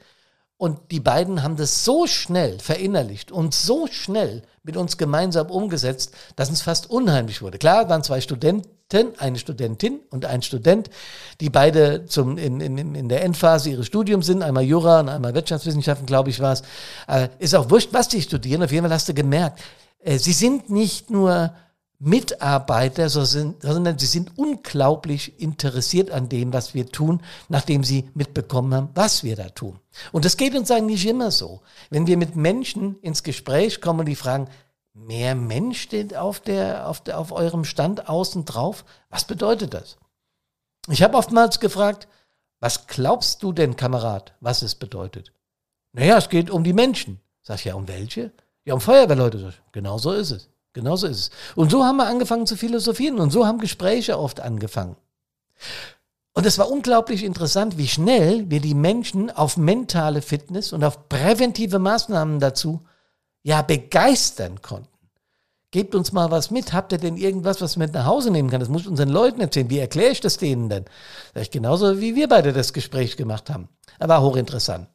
und 0.57 0.91
die 0.91 0.99
beiden 0.99 1.43
haben 1.43 1.55
das 1.55 1.85
so 1.85 2.07
schnell 2.07 2.59
verinnerlicht 2.59 3.31
und 3.31 3.53
so 3.53 3.87
schnell 3.87 4.43
mit 4.63 4.77
uns 4.77 4.97
gemeinsam 4.97 5.51
umgesetzt, 5.51 6.13
dass 6.37 6.49
es 6.49 6.61
fast 6.61 6.89
unheimlich 6.89 7.41
wurde. 7.41 7.57
Klar, 7.57 7.89
waren 7.89 8.03
zwei 8.03 8.21
Studenten, 8.21 8.69
eine 9.17 9.37
Studentin 9.39 9.99
und 10.09 10.25
ein 10.25 10.41
Student, 10.41 10.89
die 11.41 11.49
beide 11.49 12.05
zum, 12.05 12.37
in, 12.37 12.61
in, 12.61 12.95
in 12.95 13.09
der 13.09 13.23
Endphase 13.23 13.71
ihres 13.71 13.87
Studiums 13.87 14.27
sind, 14.27 14.43
einmal 14.43 14.63
Jura 14.63 14.99
und 15.01 15.09
einmal 15.09 15.33
Wirtschaftswissenschaften, 15.33 16.05
glaube 16.05 16.29
ich, 16.29 16.39
war 16.39 16.53
es. 16.53 16.61
Äh, 17.07 17.29
ist 17.39 17.55
auch 17.55 17.69
wurscht, 17.69 17.89
was 17.91 18.07
die 18.07 18.21
studieren, 18.21 18.63
auf 18.63 18.71
jeden 18.71 18.85
Fall 18.85 18.93
hast 18.93 19.09
du 19.09 19.13
gemerkt, 19.13 19.61
äh, 20.03 20.17
sie 20.17 20.33
sind 20.33 20.69
nicht 20.69 21.09
nur 21.09 21.53
Mitarbeiter, 22.05 23.07
sondern 23.07 23.97
sie 23.97 24.05
sind 24.05 24.37
unglaublich 24.37 25.39
interessiert 25.39 26.11
an 26.11 26.27
dem, 26.27 26.51
was 26.51 26.73
wir 26.73 26.87
tun, 26.87 27.21
nachdem 27.47 27.85
sie 27.85 28.09
mitbekommen 28.13 28.73
haben, 28.73 28.89
was 28.93 29.23
wir 29.23 29.37
da 29.37 29.47
tun. 29.47 29.79
Und 30.11 30.25
das 30.25 30.35
geht 30.35 30.53
uns 30.53 30.69
eigentlich 30.69 31.07
immer 31.07 31.31
so. 31.31 31.61
Wenn 31.89 32.05
wir 32.05 32.17
mit 32.17 32.35
Menschen 32.35 32.99
ins 32.99 33.23
Gespräch 33.23 33.79
kommen 33.79 34.01
und 34.01 34.07
die 34.07 34.17
fragen, 34.17 34.49
mehr 34.93 35.33
Mensch 35.33 35.81
steht 35.81 36.13
auf, 36.13 36.41
der, 36.41 36.89
auf, 36.89 36.99
der, 36.99 37.17
auf 37.17 37.31
eurem 37.31 37.63
Stand 37.63 38.09
außen 38.09 38.43
drauf, 38.43 38.83
was 39.09 39.23
bedeutet 39.23 39.73
das? 39.73 39.95
Ich 40.89 41.03
habe 41.03 41.17
oftmals 41.17 41.61
gefragt, 41.61 42.09
was 42.59 42.87
glaubst 42.87 43.41
du 43.43 43.53
denn, 43.53 43.77
Kamerad, 43.77 44.33
was 44.41 44.61
es 44.61 44.75
bedeutet? 44.75 45.31
Naja, 45.93 46.17
es 46.17 46.27
geht 46.27 46.49
um 46.49 46.65
die 46.65 46.73
Menschen. 46.73 47.21
Sag 47.43 47.59
ich, 47.59 47.65
ja, 47.65 47.75
um 47.75 47.87
welche? 47.87 48.33
Ja, 48.65 48.73
um 48.73 48.81
Feuerwehrleute. 48.81 49.53
Genau 49.71 49.97
so 49.97 50.11
ist 50.11 50.31
es. 50.31 50.49
Genauso 50.73 51.07
ist 51.07 51.17
es. 51.17 51.29
Und 51.55 51.71
so 51.71 51.83
haben 51.83 51.97
wir 51.97 52.07
angefangen 52.07 52.47
zu 52.47 52.57
philosophieren 52.57 53.19
und 53.19 53.31
so 53.31 53.45
haben 53.45 53.59
Gespräche 53.59 54.19
oft 54.19 54.39
angefangen. 54.39 54.95
Und 56.33 56.47
es 56.47 56.57
war 56.57 56.69
unglaublich 56.69 57.23
interessant, 57.23 57.77
wie 57.77 57.87
schnell 57.87 58.49
wir 58.49 58.59
die 58.59 58.73
Menschen 58.73 59.29
auf 59.29 59.55
mentale 59.55 60.23
Fitness 60.23 60.73
und 60.73 60.83
auf 60.83 61.07
präventive 61.07 61.77
Maßnahmen 61.77 62.39
dazu 62.39 62.81
ja 63.43 63.61
begeistern 63.61 64.61
konnten. 64.63 64.87
Gebt 65.69 65.95
uns 65.95 66.11
mal 66.11 66.31
was 66.31 66.51
mit. 66.51 66.73
Habt 66.73 66.91
ihr 66.91 66.97
denn 66.97 67.17
irgendwas, 67.17 67.61
was 67.61 67.77
man 67.77 67.87
mit 67.87 67.95
nach 67.95 68.05
Hause 68.05 68.31
nehmen 68.31 68.49
kann? 68.49 68.59
Das 68.59 68.69
muss 68.69 68.81
ich 68.81 68.87
unseren 68.87 69.09
Leuten 69.09 69.41
erzählen. 69.41 69.69
Wie 69.69 69.79
erkläre 69.79 70.11
ich 70.11 70.21
das 70.21 70.37
denen 70.37 70.69
denn? 70.69 70.85
Sag 71.33 71.43
ich 71.43 71.51
genauso, 71.51 71.99
wie 71.99 72.15
wir 72.15 72.27
beide 72.27 72.53
das 72.53 72.73
Gespräch 72.73 73.17
gemacht 73.17 73.49
haben. 73.49 73.69
Er 73.99 74.07
war 74.07 74.21
hochinteressant. 74.21 74.87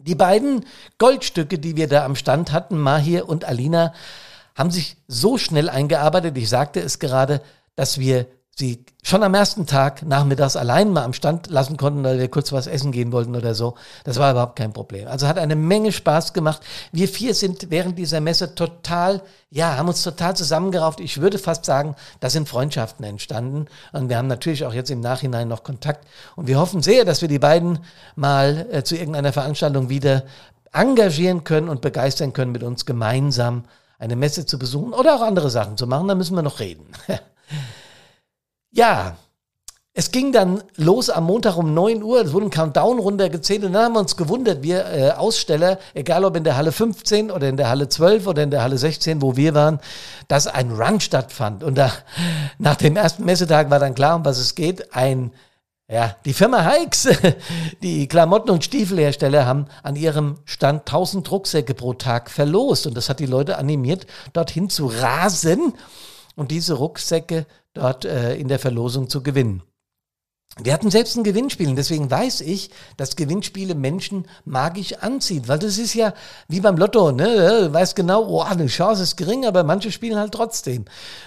Die 0.00 0.16
beiden 0.16 0.66
Goldstücke, 0.98 1.58
die 1.58 1.76
wir 1.76 1.88
da 1.88 2.04
am 2.04 2.16
Stand 2.16 2.50
hatten, 2.50 2.76
Mahir 2.76 3.28
und 3.28 3.44
Alina, 3.44 3.94
haben 4.54 4.70
sich 4.70 4.96
so 5.08 5.38
schnell 5.38 5.68
eingearbeitet, 5.68 6.36
ich 6.36 6.48
sagte 6.48 6.80
es 6.80 6.98
gerade, 6.98 7.40
dass 7.76 7.98
wir 7.98 8.26
sie 8.56 8.84
schon 9.02 9.22
am 9.22 9.34
ersten 9.34 9.66
Tag 9.66 10.02
nachmittags 10.02 10.56
allein 10.56 10.92
mal 10.92 11.02
am 11.02 11.12
Stand 11.12 11.48
lassen 11.48 11.76
konnten, 11.76 12.04
weil 12.04 12.18
wir 12.18 12.28
kurz 12.28 12.52
was 12.52 12.66
essen 12.66 12.92
gehen 12.92 13.10
wollten 13.10 13.34
oder 13.34 13.54
so. 13.54 13.74
Das 14.04 14.18
war 14.18 14.30
überhaupt 14.30 14.56
kein 14.56 14.72
Problem. 14.72 15.08
Also 15.08 15.26
hat 15.26 15.38
eine 15.38 15.56
Menge 15.56 15.90
Spaß 15.90 16.32
gemacht. 16.32 16.62
Wir 16.92 17.08
vier 17.08 17.34
sind 17.34 17.70
während 17.70 17.98
dieser 17.98 18.20
Messe 18.20 18.54
total, 18.54 19.22
ja, 19.50 19.76
haben 19.76 19.88
uns 19.88 20.02
total 20.02 20.36
zusammengerauft. 20.36 21.00
Ich 21.00 21.20
würde 21.20 21.38
fast 21.38 21.64
sagen, 21.64 21.96
da 22.20 22.30
sind 22.30 22.48
Freundschaften 22.48 23.04
entstanden. 23.04 23.66
Und 23.92 24.08
wir 24.08 24.16
haben 24.16 24.28
natürlich 24.28 24.64
auch 24.64 24.74
jetzt 24.74 24.90
im 24.90 25.00
Nachhinein 25.00 25.48
noch 25.48 25.64
Kontakt. 25.64 26.06
Und 26.36 26.46
wir 26.46 26.58
hoffen 26.58 26.80
sehr, 26.80 27.04
dass 27.04 27.22
wir 27.22 27.28
die 27.28 27.40
beiden 27.40 27.80
mal 28.14 28.66
äh, 28.70 28.84
zu 28.84 28.96
irgendeiner 28.96 29.32
Veranstaltung 29.32 29.88
wieder 29.88 30.22
engagieren 30.72 31.44
können 31.44 31.68
und 31.68 31.80
begeistern 31.80 32.32
können 32.32 32.52
mit 32.52 32.62
uns 32.62 32.86
gemeinsam 32.86 33.64
eine 34.04 34.16
Messe 34.16 34.44
zu 34.44 34.58
besuchen 34.58 34.92
oder 34.92 35.16
auch 35.16 35.22
andere 35.22 35.50
Sachen 35.50 35.76
zu 35.78 35.86
machen, 35.86 36.08
da 36.08 36.14
müssen 36.14 36.34
wir 36.36 36.42
noch 36.42 36.60
reden. 36.60 36.86
ja, 38.70 39.16
es 39.94 40.10
ging 40.10 40.32
dann 40.32 40.62
los 40.76 41.08
am 41.08 41.24
Montag 41.24 41.56
um 41.56 41.72
9 41.72 42.02
Uhr, 42.02 42.20
es 42.20 42.32
wurde 42.32 42.46
ein 42.46 42.50
Countdown 42.50 42.98
runtergezählt 42.98 43.64
und 43.64 43.72
dann 43.72 43.84
haben 43.84 43.92
wir 43.94 44.00
uns 44.00 44.16
gewundert, 44.16 44.62
wir 44.62 44.84
äh, 44.86 45.10
Aussteller, 45.12 45.78
egal 45.94 46.24
ob 46.24 46.36
in 46.36 46.44
der 46.44 46.56
Halle 46.56 46.72
15 46.72 47.30
oder 47.30 47.48
in 47.48 47.56
der 47.56 47.70
Halle 47.70 47.88
12 47.88 48.26
oder 48.26 48.42
in 48.42 48.50
der 48.50 48.62
Halle 48.62 48.76
16, 48.76 49.22
wo 49.22 49.36
wir 49.36 49.54
waren, 49.54 49.80
dass 50.28 50.46
ein 50.46 50.72
Run 50.72 51.00
stattfand. 51.00 51.64
Und 51.64 51.76
da, 51.76 51.90
nach 52.58 52.76
dem 52.76 52.96
ersten 52.96 53.24
Messetag 53.24 53.70
war 53.70 53.78
dann 53.78 53.94
klar, 53.94 54.16
um 54.16 54.24
was 54.24 54.38
es 54.38 54.54
geht. 54.54 54.94
Ein, 54.94 55.32
ja, 55.90 56.16
die 56.24 56.32
Firma 56.32 56.62
Hikes, 56.62 57.08
die 57.82 58.08
Klamotten- 58.08 58.50
und 58.50 58.64
Stiefelhersteller 58.64 59.44
haben 59.44 59.66
an 59.82 59.96
ihrem 59.96 60.38
Stand 60.44 60.80
1000 60.80 61.30
Rucksäcke 61.30 61.74
pro 61.74 61.92
Tag 61.92 62.30
verlost 62.30 62.86
und 62.86 62.96
das 62.96 63.08
hat 63.08 63.20
die 63.20 63.26
Leute 63.26 63.58
animiert, 63.58 64.06
dorthin 64.32 64.70
zu 64.70 64.86
rasen 64.86 65.74
und 66.36 66.50
diese 66.50 66.74
Rucksäcke 66.74 67.46
dort 67.74 68.04
äh, 68.04 68.34
in 68.36 68.48
der 68.48 68.58
Verlosung 68.58 69.10
zu 69.10 69.22
gewinnen. 69.22 69.62
Wir 70.62 70.72
hatten 70.72 70.88
selbst 70.88 71.16
ein 71.16 71.24
Gewinnspiel 71.24 71.68
und 71.68 71.74
deswegen 71.74 72.08
weiß 72.08 72.40
ich, 72.42 72.70
dass 72.96 73.16
Gewinnspiele 73.16 73.74
Menschen 73.74 74.26
magisch 74.44 74.92
anzieht, 75.00 75.48
weil 75.48 75.58
das 75.58 75.78
ist 75.78 75.94
ja 75.94 76.14
wie 76.46 76.60
beim 76.60 76.76
Lotto, 76.76 77.10
ne? 77.10 77.64
Du 77.64 77.72
weißt 77.72 77.96
genau, 77.96 78.24
oh, 78.28 78.40
eine 78.40 78.66
Chance 78.68 79.02
ist 79.02 79.16
gering, 79.16 79.46
aber 79.46 79.64
manche 79.64 79.90
spielen 79.90 80.16
halt 80.16 80.32
trotzdem. 80.32 80.84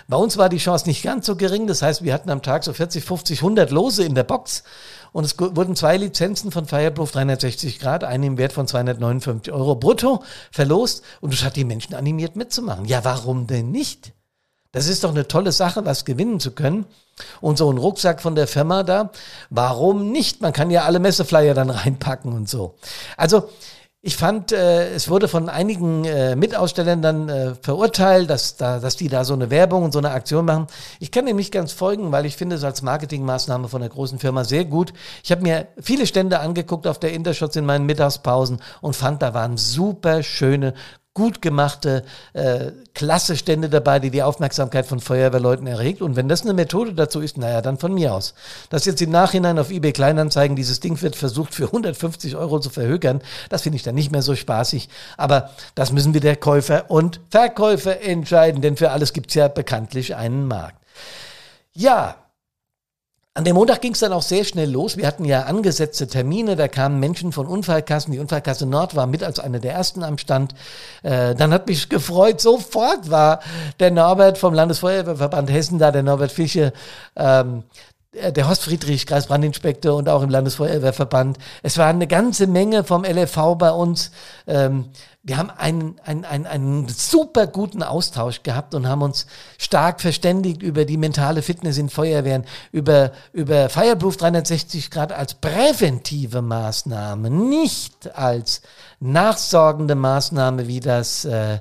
Bei 0.08 0.16
uns 0.16 0.38
war 0.38 0.48
die 0.48 0.60
Chance 0.60 0.88
nicht 0.88 1.04
ganz 1.04 1.26
so 1.26 1.36
gering, 1.36 1.68
das 1.68 1.82
heißt, 1.82 2.06
wir 2.06 2.14
hatten 2.14 2.30
am 2.30 2.42
Tag 2.42 2.64
so 2.64 2.72
40, 2.72 3.04
50, 3.04 3.40
100 3.40 3.70
Lose 3.70 4.06
in 4.06 4.16
der 4.16 4.24
Box 4.24 4.64
und 5.12 5.26
es 5.26 5.38
wurden 5.38 5.76
zwei 5.76 5.98
Lizenzen 5.98 6.50
von 6.52 6.66
Fireproof 6.66 7.12
360 7.12 7.80
Grad, 7.80 8.06
eine 8.06 8.28
im 8.28 8.38
Wert 8.38 8.54
von 8.54 8.66
259 8.66 9.52
Euro 9.52 9.76
brutto 9.76 10.24
verlost 10.52 11.04
und 11.20 11.34
das 11.34 11.44
hat 11.44 11.58
die 11.58 11.66
Menschen 11.66 11.96
animiert 11.96 12.38
mitzumachen. 12.38 12.86
Ja, 12.86 13.04
warum 13.04 13.46
denn 13.46 13.72
nicht? 13.72 14.14
Das 14.72 14.88
ist 14.88 15.04
doch 15.04 15.12
eine 15.12 15.28
tolle 15.28 15.52
Sache, 15.52 15.84
was 15.84 16.06
gewinnen 16.06 16.40
zu 16.40 16.52
können. 16.52 16.86
Und 17.42 17.58
so 17.58 17.72
ein 17.72 17.78
Rucksack 17.78 18.22
von 18.22 18.36
der 18.36 18.48
Firma 18.48 18.84
da, 18.84 19.12
warum 19.50 20.12
nicht? 20.12 20.42
Man 20.42 20.54
kann 20.54 20.70
ja 20.72 20.84
alle 20.84 21.00
Messeflyer 21.00 21.54
dann 21.54 21.70
reinpacken 21.72 22.34
und 22.34 22.50
so. 22.50 22.76
Also 23.16 23.50
ich 24.08 24.16
fand, 24.16 24.52
äh, 24.52 24.94
es 24.94 25.10
wurde 25.10 25.28
von 25.28 25.50
einigen 25.50 26.06
äh, 26.06 26.36
Mitausstellern 26.36 27.02
dann 27.02 27.28
äh, 27.30 27.56
verurteilt, 27.56 28.30
dass, 28.30 28.56
da, 28.56 28.80
dass 28.80 28.96
die 28.96 29.10
da 29.10 29.26
so 29.26 29.34
eine 29.34 29.50
Werbung 29.50 29.84
und 29.84 29.92
so 29.92 30.00
eine 30.00 30.12
Aktion 30.12 30.46
machen. 30.46 30.68
Ich 31.00 31.12
kann 31.12 31.26
dem 31.26 31.36
nicht 31.36 31.52
ganz 31.52 31.74
folgen, 31.74 32.12
weil 32.12 32.26
ich 32.26 32.38
finde 32.38 32.56
es 32.56 32.64
als 32.64 32.84
Marketingmaßnahme 32.84 33.68
von 33.68 33.82
der 33.82 33.90
großen 33.90 34.20
Firma 34.20 34.46
sehr 34.46 34.66
gut. 34.66 34.94
Ich 35.24 35.32
habe 35.32 35.42
mir 35.42 35.68
viele 35.82 36.06
Stände 36.06 36.40
angeguckt 36.40 36.88
auf 36.88 37.00
der 37.00 37.12
Interschutz 37.12 37.56
in 37.56 37.66
meinen 37.66 37.86
Mittagspausen 37.86 38.62
und 38.80 38.96
fand, 38.96 39.24
da 39.24 39.34
waren 39.34 39.58
super 39.58 40.22
schöne, 40.24 40.74
gut 41.18 41.42
gemachte, 41.42 42.04
äh, 42.34 42.68
klasse 42.94 43.36
Stände 43.36 43.70
dabei, 43.70 43.98
die 43.98 44.12
die 44.12 44.22
Aufmerksamkeit 44.22 44.86
von 44.86 45.00
Feuerwehrleuten 45.00 45.66
erregt. 45.66 46.04
Und 46.04 46.16
wenn 46.16 46.30
das 46.30 46.44
eine 46.44 46.54
Methode 46.54 46.94
dazu 46.94 47.22
ist, 47.22 47.40
naja, 47.40 47.64
dann 47.64 47.80
von 47.80 47.92
mir 47.92 48.14
aus. 48.14 48.36
Dass 48.70 48.86
jetzt 48.86 49.02
im 49.02 49.10
Nachhinein 49.10 49.58
auf 49.58 49.72
eBay 49.72 49.94
Kleinanzeigen 49.94 50.56
dieses 50.56 50.80
Ding 50.80 51.02
wird 51.02 51.16
versucht 51.16 51.56
für 51.56 51.66
150 51.66 52.36
Euro 52.36 52.60
zu 52.60 52.70
verhökern, 52.70 53.22
das 53.50 53.64
finde 53.64 53.78
ich 53.78 53.84
dann 53.84 53.96
nicht 53.96 54.12
mehr 54.12 54.22
so 54.22 54.36
spaßig. 54.36 54.90
Aber 55.18 55.50
das 55.74 55.92
müssen 55.92 56.14
wir 56.14 56.22
der 56.22 56.36
Käufer 56.36 56.92
und 56.92 57.20
Verkäufer 57.32 58.00
entscheiden, 58.02 58.62
denn 58.62 58.78
für 58.78 58.92
alles 58.92 59.12
gibt's 59.12 59.34
ja 59.34 59.48
bekanntlich 59.48 60.16
einen 60.16 60.46
Markt. 60.46 60.78
Ja, 61.74 62.27
an 63.38 63.44
dem 63.44 63.54
Montag 63.54 63.82
ging 63.82 63.94
es 63.94 64.00
dann 64.00 64.14
auch 64.14 64.24
sehr 64.24 64.44
schnell 64.44 64.72
los. 64.72 64.98
Wir 64.98 65.06
hatten 65.06 65.24
ja 65.24 65.44
angesetzte 65.44 66.08
Termine, 66.08 66.56
da 66.56 66.68
kamen 66.68 67.00
Menschen 67.00 67.32
von 67.32 67.46
Unfallkassen. 67.46 68.12
Die 68.12 68.18
Unfallkasse 68.18 68.66
Nord 68.66 68.96
war 68.96 69.06
mit 69.06 69.22
als 69.22 69.40
eine 69.40 69.60
der 69.60 69.74
ersten 69.74 70.02
am 70.04 70.18
Stand. 70.18 70.56
Äh, 71.04 71.36
dann 71.36 71.54
hat 71.54 71.68
mich 71.68 71.88
gefreut, 71.90 72.42
sofort 72.42 73.12
war 73.12 73.42
der 73.80 73.92
Norbert 73.92 74.40
vom 74.40 74.56
Landesfeuerwehrverband 74.56 75.52
Hessen 75.52 75.78
da, 75.78 75.92
der 75.92 76.02
Norbert 76.02 76.32
Fische, 76.32 76.74
ähm, 77.16 77.62
der 78.32 78.48
Horst 78.48 78.64
Friedrich, 78.64 79.06
Kreisbrandinspektor 79.06 79.96
und 79.96 80.10
auch 80.10 80.22
im 80.22 80.30
Landesfeuerwehrverband. 80.30 81.38
Es 81.64 81.78
war 81.78 81.88
eine 81.88 82.08
ganze 82.08 82.48
Menge 82.48 82.84
vom 82.84 83.04
LFV 83.04 83.56
bei 83.58 83.72
uns. 83.72 84.12
Ähm, 84.48 84.90
wir 85.24 85.38
haben 85.38 85.50
einen, 85.50 86.00
einen, 86.06 86.24
einen, 86.24 86.46
einen 86.46 86.88
super 86.88 87.48
guten 87.48 87.84
Austausch 87.84 88.44
gehabt 88.44 88.74
und 88.74 88.88
haben 88.88 89.02
uns 89.02 89.28
stark 89.58 90.00
verständigt 90.00 90.64
über 90.64 90.86
die 90.86 90.96
mentale 90.96 91.42
Fitness 91.42 91.78
in 91.78 91.90
Feuerwehren, 91.90 92.46
über, 92.72 93.12
über 93.34 93.68
Fireproof 93.68 94.16
360 94.16 94.90
Grad 94.90 95.12
als 95.12 95.34
präventive 95.34 96.42
Maßnahme, 96.42 97.30
nicht 97.30 98.16
als 98.16 98.62
nachsorgende 99.02 99.96
Maßnahme, 99.96 100.68
wie 100.68 100.80
das 100.80 101.26
äh, 101.26 101.60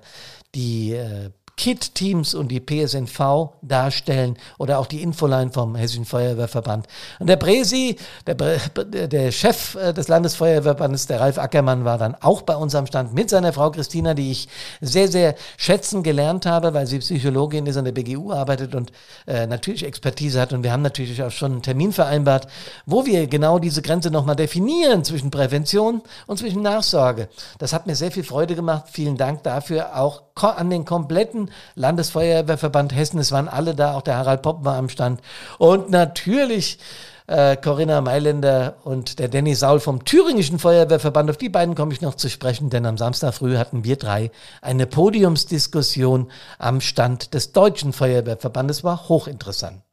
die 0.54 0.92
äh, 0.92 1.30
KIT-Teams 1.56 2.34
und 2.34 2.48
die 2.48 2.60
PSNV 2.60 3.54
darstellen 3.62 4.36
oder 4.58 4.78
auch 4.78 4.86
die 4.86 5.02
Infoline 5.02 5.50
vom 5.52 5.74
Hessischen 5.74 6.04
Feuerwehrverband. 6.04 6.86
Und 7.18 7.28
der 7.28 7.36
Presi, 7.36 7.96
der, 8.26 8.34
der 8.34 9.32
Chef 9.32 9.74
äh, 9.74 9.94
des 9.94 10.08
Landesfeuerwehrverbandes, 10.08 11.06
der 11.06 11.20
Ralf 11.20 11.38
Ackermann, 11.38 11.86
war 11.86 11.96
dann 11.96 12.14
auch 12.14 12.42
bei 12.42 12.54
uns 12.54 12.74
am 12.74 12.86
Stand 12.86 13.14
mit 13.14 13.30
seiner 13.30 13.54
Frau 13.54 13.70
Christina, 13.70 14.12
die 14.12 14.32
ich 14.32 14.48
sehr, 14.82 15.08
sehr 15.08 15.34
schätzen 15.56 16.02
gelernt 16.02 16.44
habe, 16.44 16.74
weil 16.74 16.86
sie 16.86 16.98
Psychologin 16.98 17.64
ist, 17.66 17.78
an 17.78 17.86
der 17.86 17.92
BGU 17.92 18.32
arbeitet 18.32 18.74
und 18.74 18.92
äh, 19.26 19.46
natürlich 19.46 19.84
Expertise 19.84 20.38
hat. 20.38 20.52
Und 20.52 20.62
wir 20.62 20.72
haben 20.72 20.82
natürlich 20.82 21.22
auch 21.22 21.30
schon 21.30 21.52
einen 21.52 21.62
Termin 21.62 21.92
vereinbart, 21.92 22.48
wo 22.84 23.06
wir 23.06 23.26
genau 23.28 23.58
diese 23.58 23.80
Grenze 23.80 24.10
nochmal 24.10 24.36
definieren 24.36 25.04
zwischen 25.04 25.30
Prävention 25.30 26.02
und 26.26 26.38
zwischen 26.38 26.60
Nachsorge. 26.60 27.30
Das 27.58 27.72
hat 27.72 27.86
mir 27.86 27.96
sehr 27.96 28.10
viel 28.10 28.24
Freude 28.24 28.54
gemacht. 28.54 28.88
Vielen 28.90 29.16
Dank 29.16 29.42
dafür 29.42 29.96
auch 29.98 30.22
an 30.42 30.68
den 30.68 30.84
kompletten 30.84 31.45
Landesfeuerwehrverband 31.74 32.94
Hessen. 32.94 33.18
Es 33.18 33.32
waren 33.32 33.48
alle 33.48 33.74
da, 33.74 33.94
auch 33.94 34.02
der 34.02 34.16
Harald 34.16 34.42
Popp 34.42 34.64
war 34.64 34.76
am 34.76 34.88
Stand. 34.88 35.20
Und 35.58 35.90
natürlich 35.90 36.78
äh, 37.26 37.56
Corinna 37.56 38.00
Mailänder 38.00 38.76
und 38.84 39.18
der 39.18 39.28
Danny 39.28 39.54
Saul 39.54 39.80
vom 39.80 40.04
Thüringischen 40.04 40.58
Feuerwehrverband. 40.58 41.30
Auf 41.30 41.36
die 41.36 41.48
beiden 41.48 41.74
komme 41.74 41.92
ich 41.92 42.00
noch 42.00 42.14
zu 42.14 42.28
sprechen, 42.28 42.70
denn 42.70 42.86
am 42.86 42.98
Samstag 42.98 43.34
früh 43.34 43.56
hatten 43.56 43.84
wir 43.84 43.96
drei 43.96 44.30
eine 44.62 44.86
Podiumsdiskussion 44.86 46.30
am 46.58 46.80
Stand 46.80 47.34
des 47.34 47.52
Deutschen 47.52 47.92
Feuerwehrverbandes. 47.92 48.84
War 48.84 49.08
hochinteressant. 49.08 49.85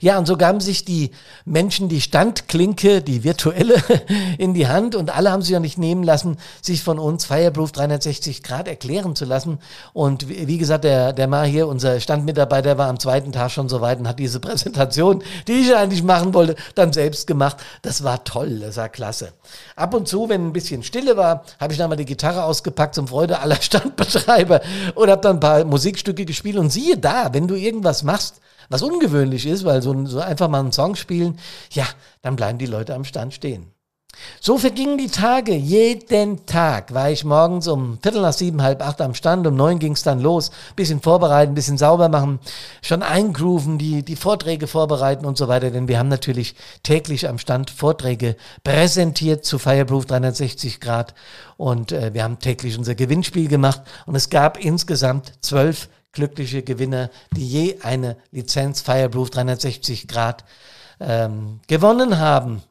Ja, 0.00 0.18
und 0.18 0.26
so 0.26 0.36
gaben 0.36 0.60
sich 0.60 0.84
die 0.84 1.10
Menschen 1.44 1.88
die 1.88 2.00
Standklinke, 2.00 3.02
die 3.02 3.24
virtuelle, 3.24 3.76
in 4.38 4.54
die 4.54 4.68
Hand 4.68 4.94
und 4.94 5.14
alle 5.14 5.30
haben 5.30 5.42
sich 5.42 5.50
ja 5.50 5.60
nicht 5.60 5.78
nehmen 5.78 6.02
lassen, 6.02 6.36
sich 6.62 6.82
von 6.82 6.98
uns 6.98 7.24
Fireproof 7.24 7.72
360 7.72 8.42
Grad 8.42 8.68
erklären 8.68 9.16
zu 9.16 9.24
lassen. 9.24 9.58
Und 9.92 10.28
wie 10.28 10.58
gesagt, 10.58 10.84
der, 10.84 11.12
der 11.12 11.28
Mar 11.28 11.46
hier, 11.46 11.68
unser 11.68 12.00
Standmitarbeiter, 12.00 12.78
war 12.78 12.88
am 12.88 12.98
zweiten 12.98 13.32
Tag 13.32 13.50
schon 13.50 13.68
so 13.68 13.80
weit 13.80 13.98
und 13.98 14.08
hat 14.08 14.18
diese 14.18 14.40
Präsentation, 14.46 15.22
die 15.48 15.52
ich 15.52 15.74
eigentlich 15.74 16.02
machen 16.02 16.34
wollte, 16.34 16.56
dann 16.74 16.92
selbst 16.92 17.26
gemacht. 17.26 17.56
Das 17.82 18.04
war 18.04 18.24
toll, 18.24 18.60
das 18.60 18.76
war 18.76 18.88
klasse. 18.88 19.32
Ab 19.76 19.94
und 19.94 20.08
zu, 20.08 20.28
wenn 20.28 20.48
ein 20.48 20.52
bisschen 20.52 20.82
Stille 20.82 21.16
war, 21.16 21.44
habe 21.60 21.72
ich 21.72 21.78
dann 21.78 21.90
mal 21.90 21.96
die 21.96 22.04
Gitarre 22.04 22.44
ausgepackt 22.44 22.94
zum 22.94 23.08
Freude 23.08 23.38
aller 23.40 23.56
Standbetreiber 23.60 24.60
und 24.94 25.10
habe 25.10 25.20
dann 25.20 25.36
ein 25.36 25.40
paar 25.40 25.64
Musikstücke 25.64 26.24
gespielt 26.24 26.56
und 26.56 26.70
siehe 26.70 26.96
da, 26.96 27.32
wenn 27.32 27.48
du 27.48 27.54
irgendwas 27.54 28.02
machst, 28.02 28.40
was 28.68 28.82
ungewöhnlich 28.82 29.46
ist, 29.46 29.64
weil 29.64 29.82
so, 29.82 30.06
so 30.06 30.20
einfach 30.20 30.48
mal 30.48 30.60
einen 30.60 30.72
Song 30.72 30.96
spielen, 30.96 31.38
ja, 31.70 31.86
dann 32.22 32.36
bleiben 32.36 32.58
die 32.58 32.66
Leute 32.66 32.94
am 32.94 33.04
Stand 33.04 33.34
stehen. 33.34 33.72
So 34.40 34.58
vergingen 34.58 34.98
die 34.98 35.08
Tage. 35.08 35.54
Jeden 35.54 36.46
Tag 36.46 36.94
war 36.94 37.10
ich 37.10 37.24
morgens 37.24 37.68
um 37.68 37.98
Viertel 38.02 38.22
nach 38.22 38.32
sieben, 38.32 38.62
halb 38.62 38.82
acht 38.82 39.00
am 39.00 39.14
Stand. 39.14 39.46
Um 39.46 39.56
neun 39.56 39.78
ging 39.78 39.92
es 39.92 40.02
dann 40.02 40.20
los. 40.20 40.50
Bisschen 40.74 41.00
vorbereiten, 41.00 41.54
bisschen 41.54 41.78
sauber 41.78 42.08
machen, 42.08 42.38
schon 42.82 43.02
eingrooven, 43.02 43.78
die, 43.78 44.02
die 44.02 44.16
Vorträge 44.16 44.66
vorbereiten 44.66 45.26
und 45.26 45.36
so 45.36 45.48
weiter. 45.48 45.70
Denn 45.70 45.88
wir 45.88 45.98
haben 45.98 46.08
natürlich 46.08 46.54
täglich 46.82 47.28
am 47.28 47.38
Stand 47.38 47.70
Vorträge 47.70 48.36
präsentiert 48.64 49.44
zu 49.44 49.58
Fireproof 49.58 50.06
360 50.06 50.80
Grad. 50.80 51.14
Und 51.56 51.92
äh, 51.92 52.14
wir 52.14 52.22
haben 52.24 52.38
täglich 52.38 52.78
unser 52.78 52.94
Gewinnspiel 52.94 53.48
gemacht. 53.48 53.82
Und 54.06 54.14
es 54.14 54.30
gab 54.30 54.62
insgesamt 54.62 55.32
zwölf 55.40 55.88
glückliche 56.16 56.62
Gewinner, 56.62 57.10
die 57.36 57.46
je 57.46 57.78
eine 57.82 58.16
Lizenz 58.32 58.80
Fireproof 58.80 59.30
360 59.30 60.08
Grad 60.08 60.44
ähm, 60.98 61.60
gewonnen 61.68 62.18
haben. 62.18 62.62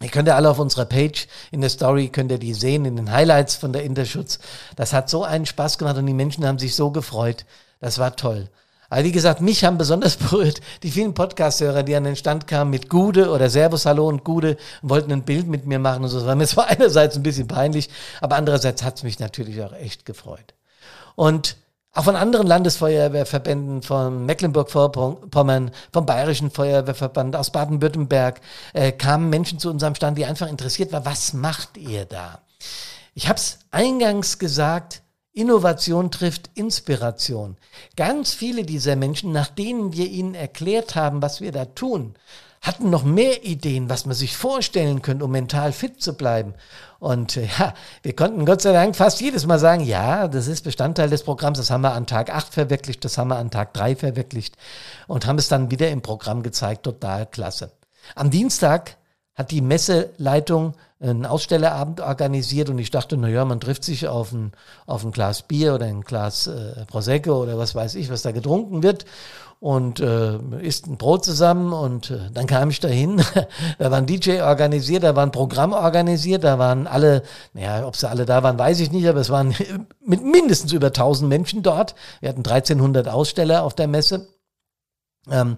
Ihr 0.00 0.10
könnt 0.10 0.28
ja 0.28 0.36
alle 0.36 0.50
auf 0.50 0.58
unserer 0.58 0.84
Page 0.84 1.26
in 1.50 1.62
der 1.62 1.70
Story, 1.70 2.08
könnt 2.08 2.30
ihr 2.30 2.38
die 2.38 2.54
sehen, 2.54 2.84
in 2.84 2.96
den 2.96 3.10
Highlights 3.10 3.56
von 3.56 3.72
der 3.72 3.82
Interschutz. 3.82 4.38
Das 4.76 4.92
hat 4.92 5.08
so 5.08 5.24
einen 5.24 5.46
Spaß 5.46 5.78
gemacht 5.78 5.96
und 5.96 6.06
die 6.06 6.12
Menschen 6.12 6.46
haben 6.46 6.58
sich 6.58 6.76
so 6.76 6.90
gefreut. 6.90 7.46
Das 7.80 7.98
war 7.98 8.14
toll. 8.14 8.48
Aber 8.90 9.04
wie 9.04 9.12
gesagt, 9.12 9.40
mich 9.40 9.64
haben 9.64 9.78
besonders 9.78 10.16
berührt 10.18 10.60
die 10.82 10.90
vielen 10.90 11.14
Podcast-Hörer, 11.14 11.82
die 11.82 11.96
an 11.96 12.04
den 12.04 12.16
Stand 12.16 12.46
kamen 12.46 12.70
mit 12.70 12.90
Gude 12.90 13.30
oder 13.30 13.48
Servus, 13.48 13.86
Hallo 13.86 14.06
und 14.06 14.24
Gude 14.24 14.58
und 14.82 14.90
wollten 14.90 15.10
ein 15.10 15.24
Bild 15.24 15.46
mit 15.46 15.66
mir 15.66 15.78
machen 15.78 16.04
und 16.04 16.10
so. 16.10 16.18
Das 16.18 16.26
war 16.26 16.36
mir 16.36 16.46
zwar 16.46 16.66
einerseits 16.68 17.16
ein 17.16 17.22
bisschen 17.22 17.48
peinlich, 17.48 17.88
aber 18.20 18.36
andererseits 18.36 18.82
hat 18.82 18.98
es 18.98 19.02
mich 19.02 19.18
natürlich 19.18 19.62
auch 19.62 19.72
echt 19.72 20.04
gefreut. 20.04 20.54
Und 21.16 21.56
auch 21.98 22.04
von 22.04 22.14
anderen 22.14 22.46
Landesfeuerwehrverbänden, 22.46 23.82
von 23.82 24.24
Mecklenburg-Vorpommern, 24.24 25.72
vom 25.92 26.06
Bayerischen 26.06 26.52
Feuerwehrverband, 26.52 27.34
aus 27.34 27.50
Baden-Württemberg, 27.50 28.40
äh, 28.72 28.92
kamen 28.92 29.28
Menschen 29.30 29.58
zu 29.58 29.68
unserem 29.68 29.96
Stand, 29.96 30.16
die 30.16 30.24
einfach 30.24 30.48
interessiert 30.48 30.92
waren, 30.92 31.04
was 31.04 31.32
macht 31.32 31.76
ihr 31.76 32.04
da? 32.04 32.42
Ich 33.14 33.28
habe 33.28 33.38
es 33.38 33.58
eingangs 33.72 34.38
gesagt, 34.38 35.02
Innovation 35.32 36.12
trifft 36.12 36.50
Inspiration. 36.54 37.56
Ganz 37.96 38.32
viele 38.32 38.62
dieser 38.62 38.94
Menschen, 38.94 39.32
nach 39.32 39.48
denen 39.48 39.92
wir 39.92 40.06
ihnen 40.06 40.36
erklärt 40.36 40.94
haben, 40.94 41.20
was 41.20 41.40
wir 41.40 41.50
da 41.50 41.64
tun, 41.64 42.14
hatten 42.60 42.90
noch 42.90 43.02
mehr 43.02 43.44
Ideen, 43.44 43.90
was 43.90 44.06
man 44.06 44.14
sich 44.14 44.36
vorstellen 44.36 45.02
könnte, 45.02 45.24
um 45.24 45.32
mental 45.32 45.72
fit 45.72 46.00
zu 46.00 46.16
bleiben. 46.16 46.54
Und 46.98 47.36
äh, 47.36 47.46
ja, 47.58 47.74
wir 48.02 48.16
konnten 48.16 48.44
Gott 48.44 48.62
sei 48.62 48.72
Dank 48.72 48.96
fast 48.96 49.20
jedes 49.20 49.46
Mal 49.46 49.58
sagen, 49.58 49.84
ja, 49.84 50.28
das 50.28 50.48
ist 50.48 50.64
Bestandteil 50.64 51.08
des 51.08 51.22
Programms, 51.22 51.58
das 51.58 51.70
haben 51.70 51.82
wir 51.82 51.92
an 51.92 52.06
Tag 52.06 52.30
8 52.30 52.52
verwirklicht, 52.52 53.04
das 53.04 53.18
haben 53.18 53.28
wir 53.28 53.36
an 53.36 53.50
Tag 53.50 53.72
3 53.74 53.96
verwirklicht 53.96 54.56
und 55.06 55.26
haben 55.26 55.38
es 55.38 55.48
dann 55.48 55.70
wieder 55.70 55.90
im 55.90 56.02
Programm 56.02 56.42
gezeigt, 56.42 56.82
total 56.82 57.26
klasse. 57.26 57.70
Am 58.14 58.30
Dienstag 58.30 58.96
hat 59.34 59.52
die 59.52 59.60
Messeleitung 59.60 60.74
einen 61.00 61.26
Ausstellerabend 61.26 62.00
organisiert 62.00 62.70
und 62.70 62.78
ich 62.78 62.90
dachte, 62.90 63.16
naja, 63.16 63.44
man 63.44 63.60
trifft 63.60 63.84
sich 63.84 64.08
auf 64.08 64.32
ein, 64.32 64.50
auf 64.86 65.04
ein 65.04 65.12
Glas 65.12 65.42
Bier 65.42 65.74
oder 65.74 65.86
ein 65.86 66.00
Glas 66.00 66.48
äh, 66.48 66.84
Prosecco 66.86 67.40
oder 67.40 67.56
was 67.56 67.76
weiß 67.76 67.94
ich, 67.94 68.10
was 68.10 68.22
da 68.22 68.32
getrunken 68.32 68.82
wird 68.82 69.04
und 69.60 69.98
äh, 69.98 70.38
isst 70.60 70.86
ein 70.86 70.98
Brot 70.98 71.24
zusammen 71.24 71.72
und 71.72 72.10
äh, 72.10 72.30
dann 72.32 72.46
kam 72.46 72.70
ich 72.70 72.78
dahin. 72.78 73.20
da 73.78 73.90
war 73.90 73.98
ein 73.98 74.06
DJ 74.06 74.40
organisiert, 74.42 75.02
da 75.02 75.16
war 75.16 75.26
ein 75.26 75.32
Programm 75.32 75.72
organisiert, 75.72 76.44
da 76.44 76.58
waren 76.58 76.86
alle, 76.86 77.22
naja, 77.54 77.86
ob 77.86 77.96
sie 77.96 78.08
alle 78.08 78.24
da 78.24 78.42
waren, 78.42 78.58
weiß 78.58 78.78
ich 78.80 78.92
nicht, 78.92 79.08
aber 79.08 79.20
es 79.20 79.30
waren 79.30 79.54
mit 80.04 80.22
mindestens 80.22 80.72
über 80.72 80.88
1000 80.88 81.28
Menschen 81.28 81.62
dort. 81.62 81.96
Wir 82.20 82.28
hatten 82.28 82.40
1300 82.46 83.08
Aussteller 83.08 83.64
auf 83.64 83.74
der 83.74 83.88
Messe. 83.88 84.28
Ähm, 85.28 85.56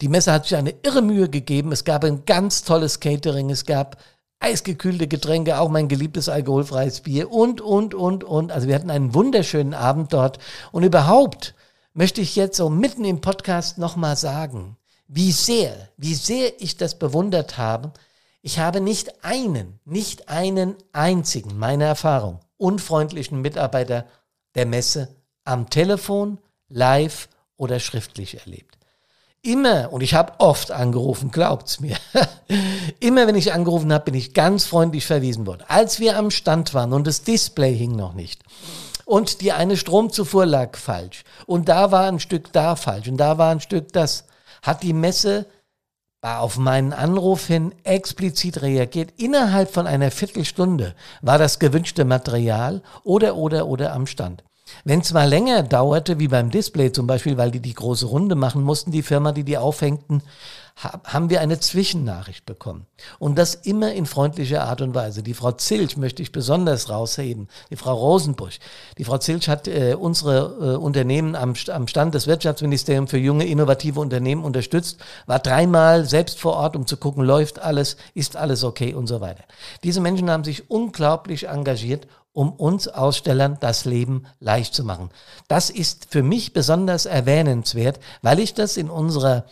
die 0.00 0.08
Messe 0.08 0.32
hat 0.32 0.44
sich 0.44 0.56
eine 0.56 0.74
irre 0.82 1.02
Mühe 1.02 1.28
gegeben. 1.28 1.72
Es 1.72 1.84
gab 1.84 2.04
ein 2.04 2.24
ganz 2.24 2.62
tolles 2.62 3.00
Catering, 3.00 3.50
es 3.50 3.66
gab 3.66 3.96
eisgekühlte 4.38 5.08
Getränke, 5.08 5.58
auch 5.58 5.68
mein 5.68 5.88
geliebtes 5.88 6.28
alkoholfreies 6.28 7.00
Bier 7.00 7.30
und, 7.30 7.60
und, 7.60 7.94
und, 7.94 8.24
und. 8.24 8.52
Also 8.52 8.68
wir 8.68 8.74
hatten 8.74 8.90
einen 8.90 9.14
wunderschönen 9.14 9.74
Abend 9.74 10.12
dort 10.12 10.38
und 10.70 10.82
überhaupt 10.82 11.54
möchte 11.94 12.20
ich 12.20 12.36
jetzt 12.36 12.56
so 12.56 12.68
mitten 12.68 13.04
im 13.04 13.20
Podcast 13.20 13.78
nochmal 13.78 14.16
sagen, 14.16 14.76
wie 15.08 15.32
sehr, 15.32 15.88
wie 15.96 16.14
sehr 16.14 16.60
ich 16.60 16.76
das 16.76 16.98
bewundert 16.98 17.58
habe. 17.58 17.92
Ich 18.40 18.58
habe 18.58 18.80
nicht 18.80 19.24
einen, 19.24 19.78
nicht 19.84 20.28
einen 20.28 20.76
einzigen, 20.92 21.58
meine 21.58 21.84
Erfahrung, 21.84 22.40
unfreundlichen 22.56 23.40
Mitarbeiter 23.40 24.06
der 24.54 24.66
Messe 24.66 25.14
am 25.44 25.68
Telefon, 25.70 26.38
live 26.68 27.28
oder 27.56 27.78
schriftlich 27.78 28.40
erlebt. 28.40 28.78
Immer, 29.42 29.92
und 29.92 30.02
ich 30.02 30.14
habe 30.14 30.34
oft 30.38 30.70
angerufen, 30.70 31.32
glaubt's 31.32 31.80
mir, 31.80 31.96
immer 33.00 33.26
wenn 33.26 33.34
ich 33.34 33.52
angerufen 33.52 33.92
habe, 33.92 34.04
bin 34.04 34.14
ich 34.14 34.34
ganz 34.34 34.64
freundlich 34.64 35.04
verwiesen 35.04 35.46
worden. 35.46 35.64
Als 35.66 35.98
wir 35.98 36.16
am 36.16 36.30
Stand 36.30 36.74
waren 36.74 36.92
und 36.92 37.06
das 37.06 37.22
Display 37.22 37.76
hing 37.76 37.96
noch 37.96 38.14
nicht, 38.14 38.42
und 39.12 39.42
die 39.42 39.52
eine 39.52 39.76
Stromzufuhr 39.76 40.46
lag 40.46 40.78
falsch 40.78 41.24
und 41.44 41.68
da 41.68 41.92
war 41.92 42.06
ein 42.06 42.18
Stück 42.18 42.50
da 42.54 42.76
falsch 42.76 43.08
und 43.08 43.18
da 43.18 43.36
war 43.36 43.50
ein 43.50 43.60
Stück 43.60 43.92
das, 43.92 44.24
hat 44.62 44.82
die 44.82 44.94
Messe 44.94 45.44
auf 46.22 46.56
meinen 46.56 46.94
Anruf 46.94 47.46
hin 47.46 47.74
explizit 47.84 48.62
reagiert. 48.62 49.10
Innerhalb 49.18 49.70
von 49.70 49.86
einer 49.86 50.10
Viertelstunde 50.10 50.94
war 51.20 51.36
das 51.36 51.58
gewünschte 51.58 52.06
Material 52.06 52.80
oder 53.04 53.36
oder 53.36 53.66
oder 53.66 53.92
am 53.92 54.06
Stand. 54.06 54.44
Wenn 54.84 55.00
es 55.00 55.12
mal 55.12 55.28
länger 55.28 55.62
dauerte, 55.62 56.18
wie 56.18 56.28
beim 56.28 56.50
Display 56.50 56.90
zum 56.90 57.06
Beispiel, 57.06 57.36
weil 57.36 57.50
die 57.50 57.60
die 57.60 57.74
große 57.74 58.06
Runde 58.06 58.34
machen 58.34 58.62
mussten, 58.62 58.92
die 58.92 59.02
Firma, 59.02 59.32
die 59.32 59.44
die 59.44 59.58
aufhängten, 59.58 60.22
haben 60.76 61.30
wir 61.30 61.40
eine 61.40 61.60
Zwischennachricht 61.60 62.46
bekommen. 62.46 62.86
Und 63.18 63.38
das 63.38 63.54
immer 63.54 63.92
in 63.92 64.06
freundlicher 64.06 64.64
Art 64.64 64.80
und 64.80 64.94
Weise. 64.94 65.22
Die 65.22 65.34
Frau 65.34 65.52
Zilch 65.52 65.96
möchte 65.96 66.22
ich 66.22 66.32
besonders 66.32 66.88
rausheben. 66.88 67.48
Die 67.70 67.76
Frau 67.76 67.94
Rosenbusch. 67.94 68.58
Die 68.98 69.04
Frau 69.04 69.18
Zilch 69.18 69.48
hat 69.48 69.68
äh, 69.68 69.96
unsere 69.98 70.74
äh, 70.74 70.76
Unternehmen 70.76 71.36
am, 71.36 71.54
am 71.68 71.86
Stand 71.86 72.14
des 72.14 72.26
Wirtschaftsministeriums 72.26 73.10
für 73.10 73.18
junge, 73.18 73.46
innovative 73.46 74.00
Unternehmen 74.00 74.44
unterstützt, 74.44 74.98
war 75.26 75.38
dreimal 75.38 76.04
selbst 76.04 76.40
vor 76.40 76.54
Ort, 76.54 76.76
um 76.76 76.86
zu 76.86 76.96
gucken, 76.96 77.24
läuft 77.24 77.58
alles, 77.58 77.96
ist 78.14 78.36
alles 78.36 78.64
okay 78.64 78.94
und 78.94 79.06
so 79.06 79.20
weiter. 79.20 79.44
Diese 79.84 80.00
Menschen 80.00 80.30
haben 80.30 80.44
sich 80.44 80.70
unglaublich 80.70 81.48
engagiert 81.48 82.06
um 82.32 82.52
uns 82.52 82.88
Ausstellern 82.88 83.58
das 83.60 83.84
Leben 83.84 84.24
leicht 84.40 84.74
zu 84.74 84.84
machen. 84.84 85.10
Das 85.48 85.70
ist 85.70 86.06
für 86.10 86.22
mich 86.22 86.52
besonders 86.52 87.06
erwähnenswert, 87.06 88.00
weil 88.22 88.38
ich 88.38 88.54
das 88.54 88.76
in 88.76 88.88
unserer 88.88 89.44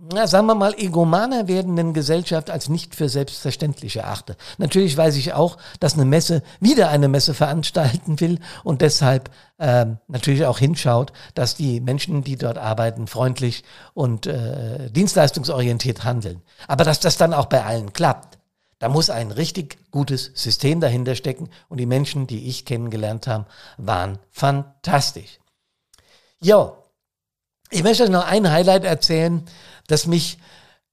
na, 0.00 0.28
sagen 0.28 0.46
wir 0.46 0.54
mal, 0.54 0.74
egomaner 0.78 1.48
werdenden 1.48 1.92
Gesellschaft 1.92 2.50
als 2.50 2.68
nicht 2.68 2.94
für 2.94 3.08
selbstverständlich 3.08 3.96
erachte. 3.96 4.36
Natürlich 4.56 4.96
weiß 4.96 5.16
ich 5.16 5.32
auch, 5.32 5.58
dass 5.80 5.94
eine 5.94 6.04
Messe 6.04 6.42
wieder 6.60 6.88
eine 6.90 7.08
Messe 7.08 7.34
veranstalten 7.34 8.20
will 8.20 8.38
und 8.62 8.80
deshalb 8.80 9.30
äh, 9.58 9.86
natürlich 10.06 10.46
auch 10.46 10.60
hinschaut, 10.60 11.12
dass 11.34 11.56
die 11.56 11.80
Menschen, 11.80 12.22
die 12.22 12.36
dort 12.36 12.58
arbeiten, 12.58 13.08
freundlich 13.08 13.64
und 13.92 14.26
äh, 14.26 14.88
dienstleistungsorientiert 14.90 16.04
handeln. 16.04 16.42
Aber 16.68 16.84
dass 16.84 17.00
das 17.00 17.16
dann 17.16 17.34
auch 17.34 17.46
bei 17.46 17.64
allen 17.64 17.92
klappt, 17.92 18.38
da 18.78 18.88
muss 18.88 19.10
ein 19.10 19.32
richtig 19.32 19.78
gutes 19.90 20.30
System 20.34 20.80
dahinter 20.80 21.16
stecken 21.16 21.50
und 21.68 21.78
die 21.78 21.86
Menschen, 21.86 22.28
die 22.28 22.46
ich 22.46 22.64
kennengelernt 22.64 23.26
habe, 23.26 23.46
waren 23.76 24.20
fantastisch. 24.30 25.40
Jo, 26.40 26.76
ich 27.70 27.82
möchte 27.82 28.04
euch 28.04 28.10
noch 28.10 28.26
ein 28.26 28.50
Highlight 28.50 28.84
erzählen 28.84 29.44
das 29.88 30.06
mich 30.06 30.38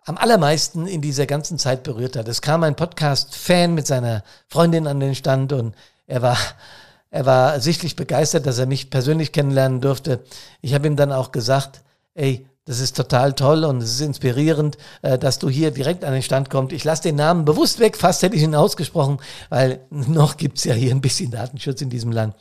am 0.05 0.17
allermeisten 0.17 0.87
in 0.87 1.01
dieser 1.01 1.27
ganzen 1.27 1.59
Zeit 1.59 1.83
berührt 1.83 2.15
hat. 2.15 2.27
Es 2.27 2.41
kam 2.41 2.63
ein 2.63 2.75
Podcast-Fan 2.75 3.73
mit 3.73 3.85
seiner 3.85 4.23
Freundin 4.47 4.87
an 4.87 4.99
den 4.99 5.15
Stand 5.15 5.53
und 5.53 5.75
er 6.07 6.21
war, 6.21 6.37
er 7.11 7.25
war 7.25 7.59
sichtlich 7.59 7.95
begeistert, 7.95 8.45
dass 8.45 8.57
er 8.57 8.65
mich 8.65 8.89
persönlich 8.89 9.31
kennenlernen 9.31 9.81
durfte. 9.81 10.23
Ich 10.61 10.73
habe 10.73 10.87
ihm 10.87 10.95
dann 10.95 11.11
auch 11.11 11.31
gesagt, 11.31 11.81
ey, 12.13 12.47
das 12.65 12.79
ist 12.79 12.95
total 12.95 13.33
toll 13.33 13.63
und 13.63 13.81
es 13.81 13.91
ist 13.91 14.01
inspirierend, 14.01 14.77
äh, 15.03 15.19
dass 15.19 15.37
du 15.37 15.49
hier 15.49 15.69
direkt 15.69 16.03
an 16.03 16.13
den 16.13 16.23
Stand 16.23 16.49
kommst. 16.49 16.73
Ich 16.73 16.83
lasse 16.83 17.03
den 17.03 17.15
Namen 17.15 17.45
bewusst 17.45 17.79
weg, 17.79 17.95
fast 17.97 18.23
hätte 18.23 18.35
ich 18.35 18.41
ihn 18.41 18.55
ausgesprochen, 18.55 19.19
weil 19.49 19.81
noch 19.89 20.37
gibt's 20.37 20.63
ja 20.63 20.73
hier 20.73 20.91
ein 20.91 21.01
bisschen 21.01 21.31
Datenschutz 21.31 21.81
in 21.81 21.89
diesem 21.89 22.11
Land. 22.11 22.35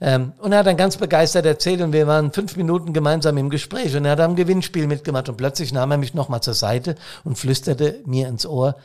Ähm, 0.00 0.32
und 0.38 0.52
er 0.52 0.58
hat 0.58 0.66
dann 0.66 0.76
ganz 0.76 0.96
begeistert 0.96 1.46
erzählt 1.46 1.80
und 1.80 1.92
wir 1.92 2.06
waren 2.06 2.32
fünf 2.32 2.56
Minuten 2.56 2.92
gemeinsam 2.92 3.36
im 3.38 3.50
Gespräch 3.50 3.94
und 3.96 4.04
er 4.04 4.12
hat 4.12 4.20
am 4.20 4.36
Gewinnspiel 4.36 4.86
mitgemacht 4.86 5.28
und 5.28 5.36
plötzlich 5.36 5.72
nahm 5.72 5.90
er 5.90 5.98
mich 5.98 6.14
nochmal 6.14 6.42
zur 6.42 6.54
Seite 6.54 6.96
und 7.24 7.38
flüsterte 7.38 8.00
mir 8.04 8.28
ins 8.28 8.46
Ohr, 8.46 8.76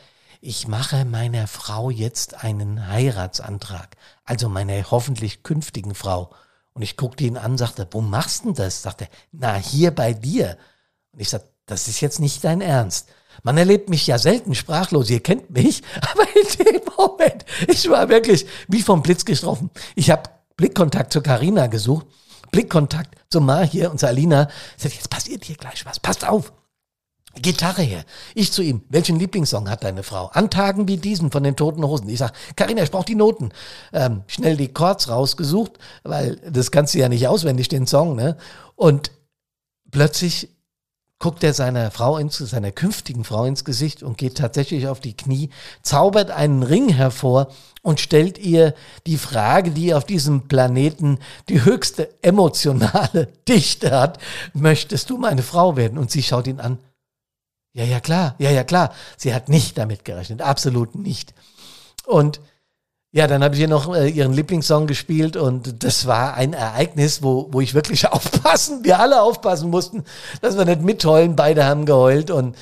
ich 0.42 0.68
mache 0.68 1.04
meiner 1.04 1.46
Frau 1.46 1.90
jetzt 1.90 2.42
einen 2.42 2.88
Heiratsantrag, 2.88 3.96
also 4.24 4.48
meiner 4.48 4.90
hoffentlich 4.90 5.42
künftigen 5.42 5.94
Frau. 5.94 6.30
Und 6.72 6.82
ich 6.82 6.96
guckte 6.96 7.24
ihn 7.24 7.36
an, 7.36 7.58
sagte, 7.58 7.86
wo 7.90 8.00
machst 8.00 8.44
du 8.44 8.52
das? 8.52 8.80
Sagte, 8.80 9.08
na, 9.32 9.56
hier 9.56 9.90
bei 9.90 10.14
dir. 10.14 10.56
Und 11.12 11.20
ich 11.20 11.28
sagte, 11.28 11.50
das 11.66 11.88
ist 11.88 12.00
jetzt 12.00 12.20
nicht 12.20 12.42
dein 12.42 12.62
Ernst. 12.62 13.08
Man 13.42 13.58
erlebt 13.58 13.90
mich 13.90 14.06
ja 14.06 14.18
selten 14.18 14.54
sprachlos, 14.54 15.10
ihr 15.10 15.22
kennt 15.22 15.50
mich, 15.50 15.82
aber 16.12 16.24
in 16.34 16.64
dem 16.64 16.82
Moment, 16.96 17.44
ich 17.68 17.88
war 17.90 18.08
wirklich 18.08 18.46
wie 18.68 18.82
vom 18.82 19.02
Blitz 19.02 19.24
getroffen. 19.24 19.70
Ich 19.94 20.10
habe 20.10 20.22
Blickkontakt 20.60 21.10
zu 21.10 21.22
Karina 21.22 21.68
gesucht, 21.68 22.06
Blickkontakt 22.52 23.16
zu 23.30 23.40
Mahir 23.40 23.90
und 23.90 23.98
zu 23.98 24.06
Alina. 24.06 24.46
Ich 24.76 24.82
sag, 24.82 24.92
jetzt 24.92 25.08
passiert 25.08 25.42
hier 25.42 25.56
gleich 25.56 25.86
was, 25.86 25.98
passt 25.98 26.28
auf. 26.28 26.52
Gitarre 27.34 27.80
her. 27.80 28.04
Ich 28.34 28.52
zu 28.52 28.60
ihm. 28.60 28.82
Welchen 28.90 29.18
Lieblingssong 29.18 29.70
hat 29.70 29.84
deine 29.84 30.02
Frau? 30.02 30.26
An 30.26 30.50
Tagen 30.50 30.86
wie 30.86 30.98
diesen 30.98 31.30
von 31.30 31.44
den 31.44 31.56
Toten 31.56 31.82
Hosen. 31.82 32.10
Ich 32.10 32.18
sag, 32.18 32.34
Karina, 32.56 32.82
ich 32.82 32.90
brauche 32.90 33.06
die 33.06 33.14
Noten. 33.14 33.52
Ähm, 33.94 34.22
schnell 34.26 34.58
die 34.58 34.68
Chords 34.68 35.08
rausgesucht, 35.08 35.78
weil 36.02 36.36
das 36.46 36.70
kannst 36.70 36.92
du 36.92 36.98
ja 36.98 37.08
nicht 37.08 37.26
auswendig, 37.26 37.68
den 37.68 37.86
Song, 37.86 38.14
ne? 38.14 38.36
Und 38.76 39.12
plötzlich 39.90 40.50
guckt 41.20 41.44
er 41.44 41.54
seiner 41.54 41.90
Frau 41.90 42.16
ins, 42.16 42.38
seiner 42.38 42.72
künftigen 42.72 43.24
Frau 43.24 43.44
ins 43.44 43.64
Gesicht 43.64 44.02
und 44.02 44.18
geht 44.18 44.38
tatsächlich 44.38 44.88
auf 44.88 45.00
die 45.00 45.16
Knie, 45.16 45.50
zaubert 45.82 46.30
einen 46.30 46.62
Ring 46.62 46.88
hervor 46.88 47.52
und 47.82 48.00
stellt 48.00 48.38
ihr 48.38 48.74
die 49.06 49.18
Frage, 49.18 49.70
die 49.70 49.94
auf 49.94 50.04
diesem 50.04 50.48
Planeten 50.48 51.18
die 51.48 51.62
höchste 51.62 52.08
emotionale 52.22 53.26
Dichte 53.48 53.92
hat, 53.92 54.18
möchtest 54.54 55.10
du 55.10 55.18
meine 55.18 55.42
Frau 55.42 55.76
werden? 55.76 55.98
Und 55.98 56.10
sie 56.10 56.22
schaut 56.22 56.46
ihn 56.46 56.58
an. 56.58 56.78
Ja, 57.72 57.84
ja, 57.84 58.00
klar, 58.00 58.34
ja, 58.38 58.50
ja, 58.50 58.64
klar. 58.64 58.92
Sie 59.16 59.32
hat 59.34 59.48
nicht 59.48 59.78
damit 59.78 60.06
gerechnet, 60.06 60.40
absolut 60.40 60.94
nicht. 60.96 61.34
Und 62.06 62.40
ja, 63.12 63.26
dann 63.26 63.42
habe 63.42 63.54
ich 63.54 63.58
hier 63.58 63.68
noch 63.68 63.92
äh, 63.94 64.08
ihren 64.08 64.32
Lieblingssong 64.32 64.86
gespielt 64.86 65.36
und 65.36 65.82
das 65.82 66.06
war 66.06 66.34
ein 66.34 66.52
Ereignis, 66.52 67.22
wo, 67.22 67.48
wo 67.50 67.60
ich 67.60 67.74
wirklich 67.74 68.06
aufpassen, 68.12 68.84
wir 68.84 69.00
alle 69.00 69.22
aufpassen 69.22 69.68
mussten, 69.68 70.04
dass 70.40 70.56
wir 70.56 70.64
nicht 70.64 70.82
mitheulen. 70.82 71.34
Beide 71.34 71.64
haben 71.64 71.86
geheult 71.86 72.30
und 72.30 72.56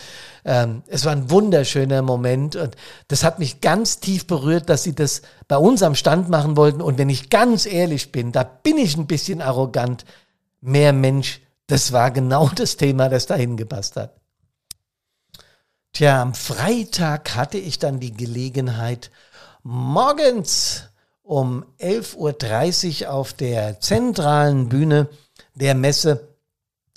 ähm, 0.47 0.83
es 0.87 1.05
war 1.05 1.13
ein 1.13 1.31
wunderschöner 1.31 2.01
Moment 2.01 2.57
und 2.57 2.77
das 3.09 3.25
hat 3.25 3.39
mich 3.39 3.61
ganz 3.61 4.01
tief 4.01 4.27
berührt, 4.27 4.71
dass 4.71 4.85
sie 4.85 4.95
das 4.95 5.21
bei 5.49 5.59
uns 5.59 5.83
am 5.83 5.95
Stand 5.95 6.31
machen 6.31 6.57
wollten. 6.57 6.81
Und 6.81 6.97
wenn 6.97 7.11
ich 7.11 7.29
ganz 7.29 7.67
ehrlich 7.67 8.11
bin, 8.13 8.33
da 8.33 8.45
bin 8.45 8.79
ich 8.79 8.97
ein 8.97 9.07
bisschen 9.07 9.43
arrogant. 9.43 10.07
Mehr 10.63 10.95
Mensch, 10.95 11.43
das 11.67 11.93
war 11.93 12.11
genau 12.11 12.49
das 12.55 12.79
Thema, 12.79 13.11
das 13.11 13.27
dahin 13.27 13.59
gepasst 13.59 13.97
hat. 13.97 14.15
Tja, 15.93 16.23
am 16.23 16.33
Freitag 16.33 17.35
hatte 17.35 17.59
ich 17.59 17.79
dann 17.79 18.01
die 18.01 18.15
Gelegenheit, 18.15 19.11
morgens 19.63 20.85
um 21.23 21.65
11.30 21.79 23.03
Uhr 23.03 23.13
auf 23.13 23.33
der 23.33 23.81
zentralen 23.81 24.69
Bühne 24.69 25.09
der 25.55 25.75
Messe 25.75 26.35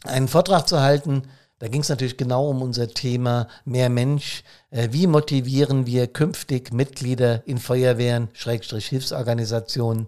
einen 0.04 0.28
Vortrag 0.28 0.68
zu 0.68 0.80
halten. 0.80 1.24
Da 1.62 1.68
ging 1.68 1.82
es 1.82 1.90
natürlich 1.90 2.18
genau 2.18 2.50
um 2.50 2.64
unser 2.64 2.88
Thema 2.88 3.48
mehr 3.66 3.92
Mensch. 3.92 4.44
Äh, 4.72 4.88
wie 4.90 5.06
motivieren 5.06 5.86
wir 5.86 6.08
künftig 6.08 6.74
Mitglieder 6.74 7.44
in 7.46 7.60
Feuerwehren, 7.60 8.30
Schrägstrich 8.34 8.88
Hilfsorganisationen? 8.88 10.08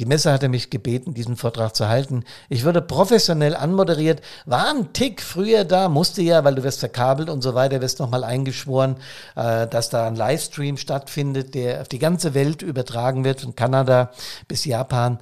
Die 0.00 0.06
Messe 0.06 0.32
hatte 0.32 0.48
mich 0.48 0.70
gebeten, 0.70 1.14
diesen 1.14 1.36
Vortrag 1.36 1.76
zu 1.76 1.88
halten. 1.88 2.24
Ich 2.48 2.64
würde 2.64 2.82
professionell 2.82 3.54
anmoderiert, 3.54 4.22
war 4.44 4.70
ein 4.70 4.92
Tick 4.92 5.22
früher 5.22 5.64
da, 5.64 5.88
musste 5.88 6.20
ja, 6.20 6.42
weil 6.42 6.56
du 6.56 6.64
wirst 6.64 6.80
verkabelt 6.80 7.30
und 7.30 7.42
so 7.42 7.54
weiter, 7.54 7.80
wirst 7.80 8.00
nochmal 8.00 8.24
eingeschworen, 8.24 8.96
äh, 9.36 9.68
dass 9.68 9.90
da 9.90 10.08
ein 10.08 10.16
Livestream 10.16 10.76
stattfindet, 10.76 11.54
der 11.54 11.80
auf 11.80 11.86
die 11.86 12.00
ganze 12.00 12.34
Welt 12.34 12.62
übertragen 12.62 13.22
wird, 13.22 13.42
von 13.42 13.54
Kanada 13.54 14.10
bis 14.48 14.64
Japan. 14.64 15.20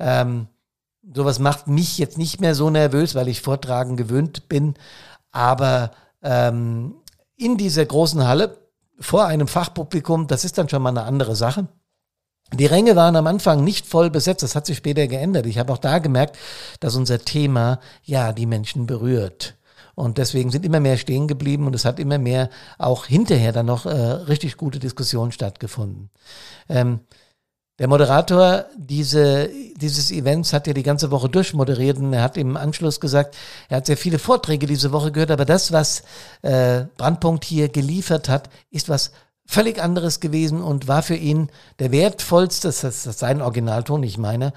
Ähm, 0.00 0.48
sowas 1.14 1.38
macht 1.38 1.66
mich 1.66 1.98
jetzt 1.98 2.18
nicht 2.18 2.40
mehr 2.40 2.54
so 2.54 2.70
nervös, 2.70 3.14
weil 3.14 3.28
ich 3.28 3.40
Vortragen 3.40 3.96
gewöhnt 3.96 4.48
bin. 4.48 4.74
Aber 5.32 5.90
ähm, 6.22 6.94
in 7.36 7.56
dieser 7.56 7.84
großen 7.84 8.26
Halle 8.26 8.58
vor 9.00 9.26
einem 9.26 9.48
Fachpublikum, 9.48 10.26
das 10.28 10.44
ist 10.44 10.58
dann 10.58 10.68
schon 10.68 10.82
mal 10.82 10.90
eine 10.90 11.02
andere 11.02 11.34
Sache. 11.34 11.66
Die 12.54 12.66
Ränge 12.66 12.96
waren 12.96 13.16
am 13.16 13.26
Anfang 13.26 13.64
nicht 13.64 13.86
voll 13.86 14.10
besetzt, 14.10 14.42
das 14.42 14.54
hat 14.54 14.66
sich 14.66 14.76
später 14.76 15.06
geändert. 15.06 15.46
Ich 15.46 15.58
habe 15.58 15.72
auch 15.72 15.78
da 15.78 15.98
gemerkt, 15.98 16.36
dass 16.80 16.96
unser 16.96 17.18
Thema 17.18 17.80
ja 18.04 18.32
die 18.32 18.46
Menschen 18.46 18.86
berührt. 18.86 19.56
Und 19.94 20.18
deswegen 20.18 20.50
sind 20.50 20.64
immer 20.64 20.80
mehr 20.80 20.96
stehen 20.96 21.28
geblieben 21.28 21.66
und 21.66 21.74
es 21.74 21.84
hat 21.84 21.98
immer 21.98 22.18
mehr 22.18 22.48
auch 22.78 23.06
hinterher 23.06 23.52
dann 23.52 23.66
noch 23.66 23.86
äh, 23.86 23.90
richtig 23.90 24.56
gute 24.56 24.78
Diskussionen 24.78 25.32
stattgefunden. 25.32 26.10
Ähm, 26.68 27.00
der 27.82 27.88
Moderator 27.88 28.66
diese, 28.76 29.50
dieses 29.74 30.12
Events 30.12 30.52
hat 30.52 30.68
ja 30.68 30.72
die 30.72 30.84
ganze 30.84 31.10
Woche 31.10 31.28
durchmoderiert 31.28 31.98
und 31.98 32.12
er 32.12 32.22
hat 32.22 32.36
im 32.36 32.56
Anschluss 32.56 33.00
gesagt, 33.00 33.36
er 33.68 33.78
hat 33.78 33.86
sehr 33.86 33.96
viele 33.96 34.20
Vorträge 34.20 34.68
diese 34.68 34.92
Woche 34.92 35.10
gehört, 35.10 35.32
aber 35.32 35.44
das, 35.44 35.72
was 35.72 36.04
äh, 36.42 36.84
Brandpunkt 36.96 37.44
hier 37.44 37.68
geliefert 37.70 38.28
hat, 38.28 38.50
ist 38.70 38.88
was 38.88 39.10
völlig 39.44 39.82
anderes 39.82 40.20
gewesen 40.20 40.62
und 40.62 40.88
war 40.88 41.02
für 41.02 41.16
ihn 41.16 41.48
der 41.78 41.92
wertvollste, 41.92 42.68
das 42.68 42.84
ist 42.84 43.18
sein 43.18 43.42
Originalton, 43.42 44.02
ich 44.02 44.16
meine, 44.16 44.52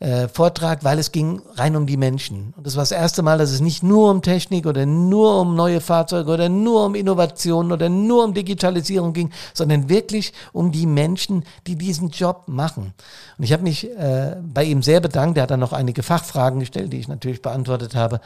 äh, 0.00 0.28
Vortrag, 0.28 0.82
weil 0.82 0.98
es 0.98 1.12
ging 1.12 1.42
rein 1.54 1.76
um 1.76 1.86
die 1.86 1.96
Menschen. 1.96 2.52
Und 2.56 2.66
das 2.66 2.74
war 2.74 2.82
das 2.82 2.90
erste 2.90 3.22
Mal, 3.22 3.38
dass 3.38 3.52
es 3.52 3.60
nicht 3.60 3.82
nur 3.82 4.10
um 4.10 4.22
Technik 4.22 4.66
oder 4.66 4.86
nur 4.86 5.40
um 5.40 5.54
neue 5.54 5.80
Fahrzeuge 5.80 6.32
oder 6.32 6.48
nur 6.48 6.86
um 6.86 6.94
Innovationen 6.94 7.70
oder 7.70 7.88
nur 7.88 8.24
um 8.24 8.34
Digitalisierung 8.34 9.12
ging, 9.12 9.30
sondern 9.54 9.88
wirklich 9.88 10.32
um 10.52 10.72
die 10.72 10.86
Menschen, 10.86 11.44
die 11.66 11.76
diesen 11.76 12.08
Job 12.08 12.44
machen. 12.46 12.94
Und 13.38 13.44
ich 13.44 13.52
habe 13.52 13.62
mich 13.62 13.88
äh, 13.90 14.36
bei 14.42 14.64
ihm 14.64 14.82
sehr 14.82 15.00
bedankt. 15.00 15.36
Er 15.36 15.44
hat 15.44 15.50
dann 15.50 15.60
noch 15.60 15.72
einige 15.72 16.02
Fachfragen 16.02 16.60
gestellt, 16.60 16.92
die 16.92 16.98
ich 16.98 17.08
natürlich 17.08 17.42
beantwortet 17.42 17.94
habe. 17.94 18.20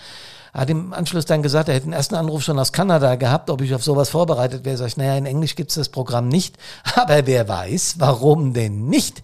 Er 0.53 0.61
hat 0.61 0.70
im 0.70 0.92
Anschluss 0.92 1.24
dann 1.24 1.42
gesagt, 1.42 1.68
er 1.68 1.74
hätte 1.74 1.87
den 1.87 1.92
ersten 1.92 2.14
Anruf 2.14 2.44
schon 2.44 2.61
aus 2.61 2.72
Kanada 2.72 3.16
gehabt, 3.16 3.50
ob 3.50 3.61
ich 3.61 3.74
auf 3.74 3.83
sowas 3.83 4.11
vorbereitet 4.11 4.64
wäre. 4.64 4.77
Sag 4.77 4.87
ich, 4.87 4.96
naja, 4.96 5.16
in 5.16 5.27
Englisch 5.27 5.57
gibt 5.57 5.70
es 5.70 5.74
das 5.74 5.88
Programm 5.88 6.03
nicht, 6.28 6.58
aber 6.94 7.26
wer 7.26 7.48
weiß, 7.48 7.96
warum 7.98 8.52
denn 8.52 8.86
nicht? 8.86 9.22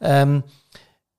Ähm, 0.00 0.42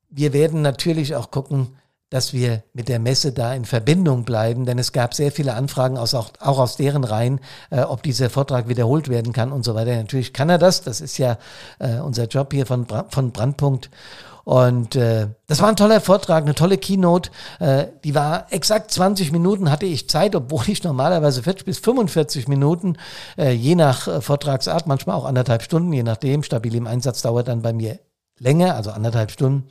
wir 0.10 0.34
werden 0.34 0.62
natürlich 0.62 1.15
auch 1.15 1.32
gucken, 1.32 1.78
dass 2.10 2.32
wir 2.32 2.63
mit 2.74 2.88
der 2.88 3.00
Messe 3.00 3.34
da 3.34 3.54
in 3.54 3.65
Verbindung 3.65 4.24
bleiben, 4.24 4.65
denn 4.65 4.80
es 4.80 4.93
gab 4.93 5.13
sehr 5.13 5.32
viele 5.32 5.56
Anfragen 5.56 5.98
aus, 5.98 6.13
auch, 6.13 6.32
auch 6.39 6.58
aus 6.58 6.78
deren 6.78 7.04
Reihen, 7.04 7.41
äh, 7.70 7.82
ob 7.82 8.02
dieser 8.02 8.30
Vortrag 8.30 8.70
wiederholt 8.70 9.10
werden 9.10 9.34
kann 9.34 9.52
und 9.52 9.65
so 9.65 9.76
weiter. 9.76 9.96
Natürlich 9.96 10.32
kann 10.32 10.50
er 10.50 10.58
das, 10.58 10.84
das 10.84 11.02
ist 11.02 11.17
ja 11.17 11.38
äh, 11.80 12.00
unser 12.00 12.26
Job 12.28 12.54
hier 12.54 12.65
von, 12.65 12.88
von 13.10 13.32
Brandpunkt. 13.32 13.89
Und 14.48 14.96
äh, 14.96 15.28
das 15.48 15.62
war 15.62 15.68
ein 15.68 15.76
toller 15.76 16.00
Vortrag, 16.00 16.44
eine 16.44 16.56
tolle 16.56 16.78
Keynote. 16.78 17.32
Äh, 17.60 17.88
die 18.06 18.16
war 18.16 18.46
exakt 18.50 18.92
20 18.92 19.34
Minuten 19.34 19.70
hatte 19.70 19.86
ich 19.86 20.08
Zeit, 20.08 20.38
obwohl 20.38 20.70
ich 20.70 20.82
normalerweise 20.86 21.44
40 21.44 21.66
bis 21.66 21.80
45 21.80 22.48
Minuten, 22.48 22.96
äh, 23.38 23.52
je 23.52 23.76
nach 23.76 24.08
äh, 24.08 24.22
Vortragsart, 24.22 24.88
manchmal 24.88 25.18
auch 25.18 25.26
anderthalb 25.26 25.64
Stunden, 25.64 25.92
je 25.92 26.04
nachdem. 26.04 26.44
Stabil 26.44 26.76
im 26.76 26.88
Einsatz 26.88 27.22
dauert 27.22 27.50
dann 27.50 27.62
bei 27.62 27.74
mir 27.74 28.00
länger, 28.40 28.76
also 28.76 28.92
anderthalb 28.92 29.32
Stunden. 29.32 29.68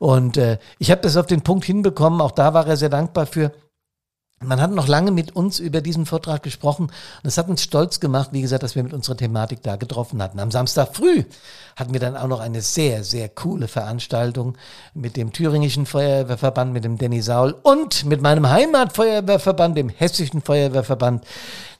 Und 0.00 0.36
äh, 0.38 0.58
ich 0.80 0.90
habe 0.90 1.02
das 1.02 1.16
auf 1.16 1.26
den 1.26 1.42
Punkt 1.42 1.64
hinbekommen. 1.64 2.20
Auch 2.20 2.32
da 2.32 2.52
war 2.52 2.66
er 2.66 2.76
sehr 2.76 2.88
dankbar 2.88 3.26
für. 3.26 3.52
Man 4.42 4.58
hat 4.62 4.70
noch 4.70 4.88
lange 4.88 5.10
mit 5.10 5.36
uns 5.36 5.58
über 5.58 5.82
diesen 5.82 6.06
Vortrag 6.06 6.42
gesprochen 6.42 6.84
und 6.84 7.28
es 7.28 7.36
hat 7.36 7.50
uns 7.50 7.62
stolz 7.62 8.00
gemacht, 8.00 8.30
wie 8.32 8.40
gesagt, 8.40 8.62
dass 8.62 8.74
wir 8.74 8.82
mit 8.82 8.94
unserer 8.94 9.18
Thematik 9.18 9.62
da 9.62 9.76
getroffen 9.76 10.22
hatten. 10.22 10.40
Am 10.40 10.50
Samstag 10.50 10.96
früh 10.96 11.24
hatten 11.76 11.92
wir 11.92 12.00
dann 12.00 12.16
auch 12.16 12.26
noch 12.26 12.40
eine 12.40 12.62
sehr, 12.62 13.04
sehr 13.04 13.28
coole 13.28 13.68
Veranstaltung 13.68 14.56
mit 14.94 15.18
dem 15.18 15.34
Thüringischen 15.34 15.84
Feuerwehrverband, 15.84 16.72
mit 16.72 16.84
dem 16.84 16.96
Danny 16.96 17.20
Saul 17.20 17.54
und 17.62 18.06
mit 18.06 18.22
meinem 18.22 18.48
Heimatfeuerwehrverband, 18.48 19.76
dem 19.76 19.90
Hessischen 19.90 20.40
Feuerwehrverband 20.40 21.22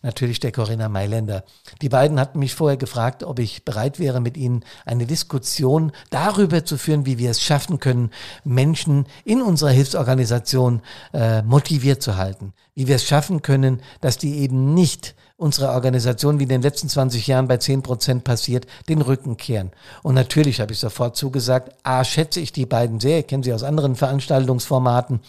natürlich 0.03 0.41
der 0.41 0.53
Corinna 0.53 0.89
Mailänder. 0.89 1.45
Die 1.83 1.89
beiden 1.89 2.19
hatten 2.19 2.39
mich 2.39 2.55
vorher 2.55 2.77
gefragt, 2.77 3.23
ob 3.23 3.39
ich 3.39 3.65
bereit 3.65 3.99
wäre, 3.99 4.21
mit 4.21 4.37
ihnen 4.37 4.65
eine 4.85 5.07
Diskussion 5.07 5.93
darüber 6.11 6.65
zu 6.65 6.79
führen, 6.79 7.07
wie 7.07 7.19
wir 7.19 7.31
es 7.31 7.43
schaffen 7.43 7.79
können, 7.79 8.11
Menschen 8.45 9.07
in 9.25 9.43
unserer 9.43 9.71
Hilfsorganisation 9.71 10.83
äh, 11.13 11.43
motiviert 11.43 12.03
zu 12.03 12.17
halten. 12.17 12.53
Wie 12.75 12.89
wir 12.89 12.97
es 12.97 13.07
schaffen 13.07 13.43
können, 13.43 13.83
dass 14.01 14.17
die 14.19 14.39
eben 14.39 14.75
nicht 14.75 15.15
unserer 15.41 15.73
Organisation, 15.73 16.39
wie 16.39 16.43
in 16.43 16.51
den 16.51 16.61
letzten 16.61 16.89
20 16.89 17.27
Jahren 17.27 17.49
bei 17.49 17.57
10 17.57 17.83
Prozent 17.83 18.25
passiert, 18.25 18.67
den 18.91 19.01
Rücken 19.01 19.39
kehren. 19.39 19.71
Und 20.03 20.15
natürlich 20.15 20.61
habe 20.61 20.73
ich 20.73 20.79
sofort 20.79 21.17
zugesagt, 21.17 21.75
A, 21.83 22.05
schätze 22.05 22.41
ich 22.41 22.53
die 22.53 22.67
beiden 22.67 23.01
sehr, 23.01 23.21
ich 23.21 23.27
kenne 23.27 23.43
sie 23.43 23.55
aus 23.55 23.63
anderen 23.63 23.97
Veranstaltungsformaten, 23.97 25.21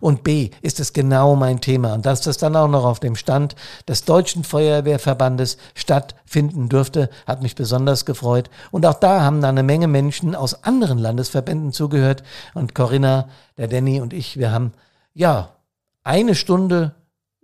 und 0.00 0.24
B, 0.24 0.50
ist 0.62 0.80
es 0.80 0.94
genau 0.94 1.36
mein 1.36 1.60
Thema. 1.60 1.92
Und 1.92 2.06
dass 2.06 2.22
das 2.22 2.38
dann 2.38 2.56
auch 2.56 2.68
noch 2.68 2.84
auf 2.84 2.98
dem 2.98 3.14
Stand 3.14 3.56
des 3.86 4.04
Deutschen 4.04 4.42
Feuerwehrverbandes 4.42 5.58
stattfinden 5.74 6.70
dürfte, 6.70 7.10
hat 7.26 7.42
mich 7.42 7.54
besonders 7.54 8.06
gefreut. 8.06 8.48
Und 8.70 8.86
auch 8.86 8.94
da 8.94 9.20
haben 9.20 9.42
dann 9.42 9.58
eine 9.58 9.62
Menge 9.62 9.86
Menschen 9.86 10.34
aus 10.34 10.64
anderen 10.64 10.98
Landesverbänden 10.98 11.72
zugehört. 11.72 12.22
Und 12.54 12.74
Corinna, 12.74 13.28
der 13.58 13.68
Danny 13.68 14.00
und 14.00 14.14
ich, 14.14 14.38
wir 14.38 14.50
haben, 14.50 14.72
ja, 15.12 15.50
eine 16.04 16.34
Stunde 16.34 16.94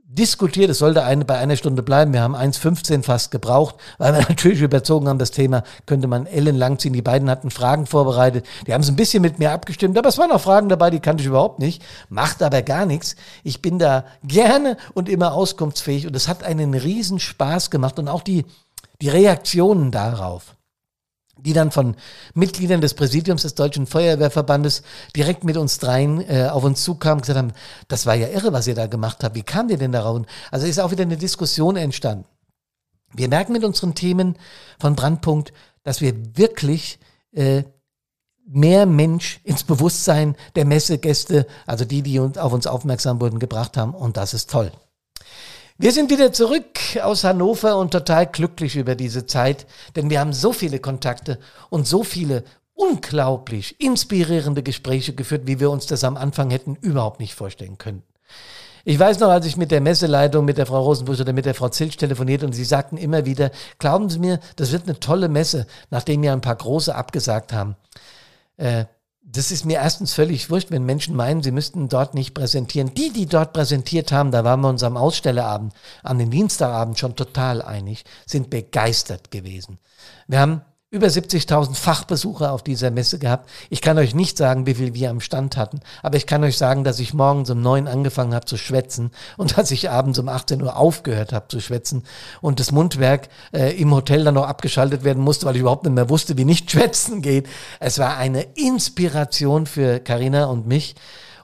diskutiert, 0.07 0.71
es 0.71 0.79
sollte 0.79 1.03
eine, 1.03 1.25
bei 1.25 1.39
einer 1.39 1.57
Stunde 1.57 1.83
bleiben. 1.83 2.13
Wir 2.13 2.23
haben 2.23 2.37
1,15 2.37 3.03
fast 3.03 3.31
gebraucht, 3.31 3.77
weil 3.99 4.13
wir 4.13 4.21
natürlich 4.29 4.61
überzogen 4.61 5.09
haben, 5.09 5.19
das 5.19 5.31
Thema 5.31 5.65
könnte 5.87 6.07
man 6.07 6.27
ellenlang 6.27 6.79
ziehen. 6.79 6.93
Die 6.93 7.03
beiden 7.03 7.29
hatten 7.29 7.51
Fragen 7.51 7.87
vorbereitet, 7.87 8.47
die 8.67 8.75
haben 8.75 8.83
es 8.83 8.89
ein 8.89 8.97
bisschen 8.97 9.23
mit 9.23 9.39
mir 9.39 9.51
abgestimmt, 9.51 9.99
aber 9.99 10.09
es 10.09 10.19
waren 10.19 10.31
auch 10.31 10.41
Fragen 10.41 10.69
dabei, 10.69 10.91
die 10.91 11.01
kannte 11.01 11.23
ich 11.23 11.29
überhaupt 11.29 11.59
nicht, 11.59 11.83
macht 12.09 12.43
aber 12.43 12.63
gar 12.63 12.87
nichts. 12.87 13.17
Ich 13.43 13.63
bin 13.63 13.79
da 13.79 14.05
gerne 14.23 14.77
und 14.95 15.09
immer 15.09 15.33
auskunftsfähig. 15.33 16.07
Und 16.07 16.15
es 16.15 16.29
hat 16.29 16.45
einen 16.45 16.75
riesen 16.75 17.19
Spaß 17.19 17.71
gemacht. 17.71 17.99
Und 17.99 18.09
auch 18.09 18.23
die, 18.23 18.45
die 19.01 19.09
Reaktionen 19.09 19.91
darauf 19.91 20.55
die 21.45 21.53
dann 21.53 21.71
von 21.71 21.97
Mitgliedern 22.35 22.81
des 22.81 22.95
Präsidiums 22.95 23.43
des 23.43 23.55
Deutschen 23.55 23.87
Feuerwehrverbandes 23.87 24.83
direkt 25.15 25.45
mit 25.45 25.57
uns 25.57 25.79
dreien 25.79 26.21
äh, 26.29 26.49
auf 26.51 26.65
uns 26.65 26.83
zukamen 26.83 27.19
und 27.19 27.23
gesagt 27.23 27.39
haben, 27.39 27.53
das 27.89 28.07
war 28.07 28.15
ja 28.15 28.29
irre, 28.29 28.53
was 28.53 28.67
ihr 28.67 28.75
da 28.75 28.87
gemacht 28.87 29.23
habt. 29.23 29.35
Wie 29.35 29.43
kam 29.43 29.69
ihr 29.69 29.79
denn 29.79 29.93
darauf? 29.93 30.23
Also 30.51 30.67
ist 30.67 30.81
auch 30.81 30.91
wieder 30.91 31.03
eine 31.03 31.17
Diskussion 31.17 31.77
entstanden. 31.77 32.25
Wir 33.13 33.29
merken 33.29 33.53
mit 33.53 33.65
unseren 33.65 33.95
Themen 33.95 34.37
von 34.79 34.97
Brandpunkt, 34.97 35.53
dass 35.83 36.01
wir 36.01 36.15
wirklich 36.37 36.99
äh, 37.33 37.63
mehr 38.47 38.87
Mensch 38.87 39.41
ins 39.45 39.65
Bewusstsein 39.65 40.37
der 40.57 40.65
Messegäste, 40.65 41.47
also 41.67 41.85
die, 41.85 42.03
die 42.03 42.19
uns, 42.19 42.39
auf 42.39 42.53
uns 42.53 42.67
aufmerksam 42.67 43.21
wurden, 43.21 43.39
gebracht 43.39 43.77
haben. 43.77 43.95
Und 43.95 44.17
das 44.17 44.35
ist 44.35 44.51
toll. 44.51 44.73
Wir 45.77 45.91
sind 45.91 46.09
wieder 46.09 46.33
zurück 46.33 46.79
aus 47.03 47.25
Hannover 47.25 47.77
und 47.79 47.91
total 47.91 48.27
glücklich 48.27 48.77
über 48.77 48.95
diese 48.95 49.27
Zeit, 49.27 49.67
denn 49.97 50.09
wir 50.09 50.21
haben 50.21 50.33
so 50.33 50.53
viele 50.53 50.79
Kontakte 50.79 51.41
und 51.69 51.85
so 51.85 52.05
viele 52.05 52.45
unglaublich 52.75 53.81
inspirierende 53.81 54.63
Gespräche 54.63 55.15
geführt, 55.15 55.49
wie 55.49 55.59
wir 55.59 55.73
uns 55.73 55.87
das 55.87 56.05
am 56.05 56.17
Anfang 56.17 56.51
hätten 56.51 56.77
überhaupt 56.77 57.19
nicht 57.19 57.35
vorstellen 57.35 57.77
können. 57.77 58.05
Ich 58.85 59.01
weiß 59.01 59.19
noch, 59.19 59.31
als 59.31 59.47
ich 59.47 59.57
mit 59.57 59.73
der 59.73 59.81
Messeleitung, 59.81 60.45
mit 60.45 60.59
der 60.59 60.67
Frau 60.67 60.81
Rosenbusch 60.81 61.21
oder 61.21 61.33
mit 61.33 61.45
der 61.45 61.55
Frau 61.55 61.69
Zilch 61.69 61.97
telefoniert 61.97 62.45
und 62.45 62.53
sie 62.53 62.65
sagten 62.65 62.97
immer 62.97 63.27
wieder, 63.27 63.51
glauben 63.81 64.09
Sie 64.09 64.21
mir, 64.21 64.39
das 64.55 64.71
wird 64.71 64.85
eine 64.85 65.01
tolle 65.01 65.29
Messe, 65.29 65.67
nachdem 65.91 66.23
ja 66.23 66.33
ein 66.33 66.41
paar 66.41 66.55
große 66.55 66.95
abgesagt 66.95 67.53
haben. 67.53 67.75
Äh, 68.59 68.85
das 69.27 69.51
ist 69.51 69.65
mir 69.65 69.79
erstens 69.79 70.15
völlig 70.15 70.51
wurscht, 70.51 70.71
wenn 70.71 70.85
Menschen 70.85 71.17
meinen, 71.17 71.43
sie 71.43 71.51
müssten 71.51 71.89
dort 71.89 72.15
nicht 72.15 72.35
präsentieren. 72.35 72.93
Die, 72.95 73.11
die 73.11 73.27
dort 73.27 73.53
präsentiert 73.53 74.13
haben, 74.13 74.31
da 74.31 74.45
waren 74.45 74.61
wir 74.61 74.69
uns 74.69 74.83
am 74.83 74.97
Ausstellerabend, 74.97 75.73
an 76.03 76.19
den 76.19 76.31
Dienstagabend 76.31 76.99
schon 76.99 77.17
total 77.17 77.63
einig, 77.63 78.05
sind 78.27 78.51
begeistert 78.51 79.31
gewesen. 79.31 79.79
Wir 80.29 80.41
haben 80.41 80.63
über 80.95 81.09
70.000 81.09 81.75
Fachbesucher 81.75 82.53
auf 82.53 82.63
dieser 82.63 82.93
Messe 82.93 83.19
gehabt. 83.19 83.51
Ich 83.69 83.81
kann 83.81 83.99
euch 83.99 84.15
nicht 84.15 84.39
sagen, 84.39 84.65
wie 84.65 84.75
viel 84.75 84.95
wir 84.95 85.11
am 85.11 85.21
Stand 85.21 85.57
hatten, 85.57 85.81
aber 86.05 86.17
ich 86.17 86.27
kann 86.27 86.45
euch 86.45 86.57
sagen, 86.57 86.85
dass 86.85 87.01
ich 87.01 87.13
morgens 87.13 87.51
um 87.51 87.61
neun 87.61 87.89
angefangen 87.89 88.33
habe 88.33 88.47
zu 88.47 88.57
schwätzen 88.57 89.11
und 89.37 89.59
dass 89.59 89.73
ich 89.73 89.91
abends 89.91 90.21
um 90.21 90.29
18 90.29 90.63
Uhr 90.63 90.77
aufgehört 90.77 91.33
habe 91.33 91.49
zu 91.49 91.59
schwätzen 91.59 92.05
und 92.41 92.61
das 92.61 92.71
Mundwerk 92.71 93.29
äh, 93.53 93.77
im 93.77 93.93
Hotel 93.93 94.23
dann 94.23 94.35
noch 94.35 94.47
abgeschaltet 94.47 95.03
werden 95.03 95.23
musste, 95.23 95.47
weil 95.47 95.57
ich 95.57 95.63
überhaupt 95.63 95.83
nicht 95.83 95.95
mehr 95.95 96.09
wusste, 96.09 96.39
wie 96.39 96.45
nicht 96.45 96.71
schwätzen 96.71 97.23
geht. 97.23 97.49
Es 97.81 97.99
war 97.99 98.17
eine 98.17 98.43
Inspiration 98.55 99.67
für 99.67 99.99
Karina 99.99 100.45
und 100.45 100.69
mich 100.69 100.95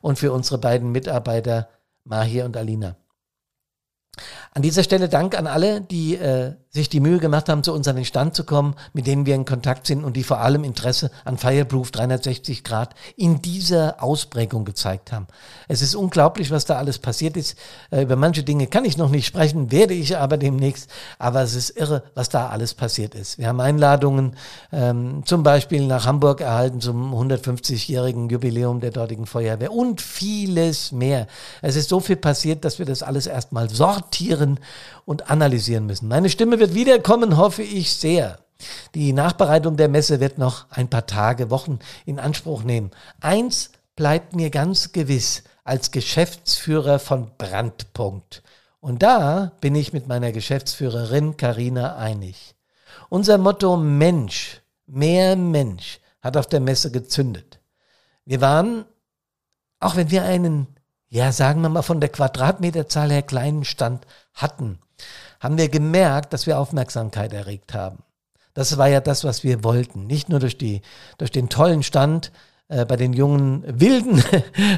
und 0.00 0.16
für 0.16 0.30
unsere 0.30 0.58
beiden 0.58 0.92
Mitarbeiter 0.92 1.68
Mahir 2.04 2.44
und 2.44 2.56
Alina. 2.56 2.94
An 4.52 4.62
dieser 4.62 4.82
Stelle 4.82 5.08
Dank 5.08 5.38
an 5.38 5.46
alle, 5.46 5.80
die 5.80 6.16
äh, 6.16 6.54
sich 6.72 6.88
die 6.88 7.00
Mühe 7.00 7.18
gemacht 7.18 7.48
haben, 7.48 7.64
zu 7.64 7.72
uns 7.72 7.88
an 7.88 7.96
den 7.96 8.04
Stand 8.04 8.36
zu 8.36 8.44
kommen, 8.44 8.76
mit 8.92 9.08
denen 9.08 9.26
wir 9.26 9.34
in 9.34 9.44
Kontakt 9.44 9.88
sind 9.88 10.04
und 10.04 10.16
die 10.16 10.22
vor 10.22 10.38
allem 10.38 10.62
Interesse 10.62 11.10
an 11.24 11.36
Fireproof 11.36 11.90
360 11.90 12.62
Grad 12.62 12.94
in 13.16 13.42
dieser 13.42 14.00
Ausprägung 14.00 14.64
gezeigt 14.64 15.10
haben. 15.10 15.26
Es 15.66 15.82
ist 15.82 15.96
unglaublich, 15.96 16.52
was 16.52 16.66
da 16.66 16.76
alles 16.76 17.00
passiert 17.00 17.36
ist. 17.36 17.58
Äh, 17.90 18.02
über 18.02 18.14
manche 18.14 18.44
Dinge 18.44 18.68
kann 18.68 18.84
ich 18.84 18.96
noch 18.96 19.10
nicht 19.10 19.26
sprechen, 19.26 19.72
werde 19.72 19.94
ich 19.94 20.16
aber 20.16 20.36
demnächst. 20.36 20.88
Aber 21.18 21.42
es 21.42 21.56
ist 21.56 21.70
irre, 21.70 22.04
was 22.14 22.28
da 22.28 22.50
alles 22.50 22.74
passiert 22.74 23.16
ist. 23.16 23.38
Wir 23.38 23.48
haben 23.48 23.60
Einladungen 23.60 24.36
ähm, 24.72 25.22
zum 25.24 25.42
Beispiel 25.42 25.84
nach 25.84 26.06
Hamburg 26.06 26.40
erhalten 26.40 26.80
zum 26.80 27.12
150-jährigen 27.12 28.28
Jubiläum 28.28 28.78
der 28.78 28.92
dortigen 28.92 29.26
Feuerwehr 29.26 29.72
und 29.72 30.00
vieles 30.00 30.92
mehr. 30.92 31.26
Es 31.62 31.74
ist 31.74 31.88
so 31.88 31.98
viel 31.98 32.16
passiert, 32.16 32.64
dass 32.64 32.78
wir 32.78 32.86
das 32.86 33.02
alles 33.02 33.26
erstmal 33.26 33.68
sortieren 33.68 34.60
und 35.04 35.28
analysieren 35.28 35.86
müssen. 35.86 36.06
Meine 36.06 36.28
Stimme 36.28 36.59
wird 36.60 36.74
wiederkommen, 36.74 37.36
hoffe 37.36 37.62
ich 37.62 37.96
sehr. 37.96 38.38
Die 38.94 39.12
Nachbereitung 39.12 39.76
der 39.76 39.88
Messe 39.88 40.20
wird 40.20 40.38
noch 40.38 40.70
ein 40.70 40.88
paar 40.88 41.06
Tage, 41.06 41.50
Wochen 41.50 41.80
in 42.06 42.20
Anspruch 42.20 42.62
nehmen. 42.62 42.92
Eins 43.20 43.72
bleibt 43.96 44.36
mir 44.36 44.50
ganz 44.50 44.92
gewiss 44.92 45.42
als 45.64 45.90
Geschäftsführer 45.90 46.98
von 46.98 47.32
Brandpunkt. 47.36 48.42
Und 48.78 49.02
da 49.02 49.52
bin 49.60 49.74
ich 49.74 49.92
mit 49.92 50.06
meiner 50.06 50.30
Geschäftsführerin 50.30 51.36
Karina 51.36 51.96
einig. 51.96 52.54
Unser 53.08 53.38
Motto 53.38 53.76
Mensch, 53.76 54.60
mehr 54.86 55.34
Mensch 55.36 56.00
hat 56.22 56.36
auf 56.36 56.46
der 56.46 56.60
Messe 56.60 56.92
gezündet. 56.92 57.58
Wir 58.24 58.40
waren, 58.40 58.84
auch 59.80 59.96
wenn 59.96 60.10
wir 60.10 60.22
einen 60.22 60.68
ja, 61.10 61.32
sagen 61.32 61.60
wir 61.60 61.68
mal, 61.68 61.82
von 61.82 62.00
der 62.00 62.08
Quadratmeterzahl 62.08 63.10
her 63.10 63.22
kleinen 63.22 63.64
Stand 63.64 64.06
hatten, 64.32 64.78
haben 65.40 65.58
wir 65.58 65.68
gemerkt, 65.68 66.32
dass 66.32 66.46
wir 66.46 66.58
Aufmerksamkeit 66.58 67.32
erregt 67.32 67.74
haben. 67.74 68.04
Das 68.54 68.76
war 68.76 68.88
ja 68.88 69.00
das, 69.00 69.24
was 69.24 69.42
wir 69.42 69.64
wollten. 69.64 70.06
Nicht 70.06 70.28
nur 70.28 70.38
durch, 70.38 70.58
die, 70.58 70.82
durch 71.18 71.30
den 71.30 71.48
tollen 71.48 71.82
Stand 71.82 72.30
äh, 72.68 72.84
bei 72.84 72.96
den 72.96 73.12
jungen 73.12 73.64
Wilden 73.66 74.22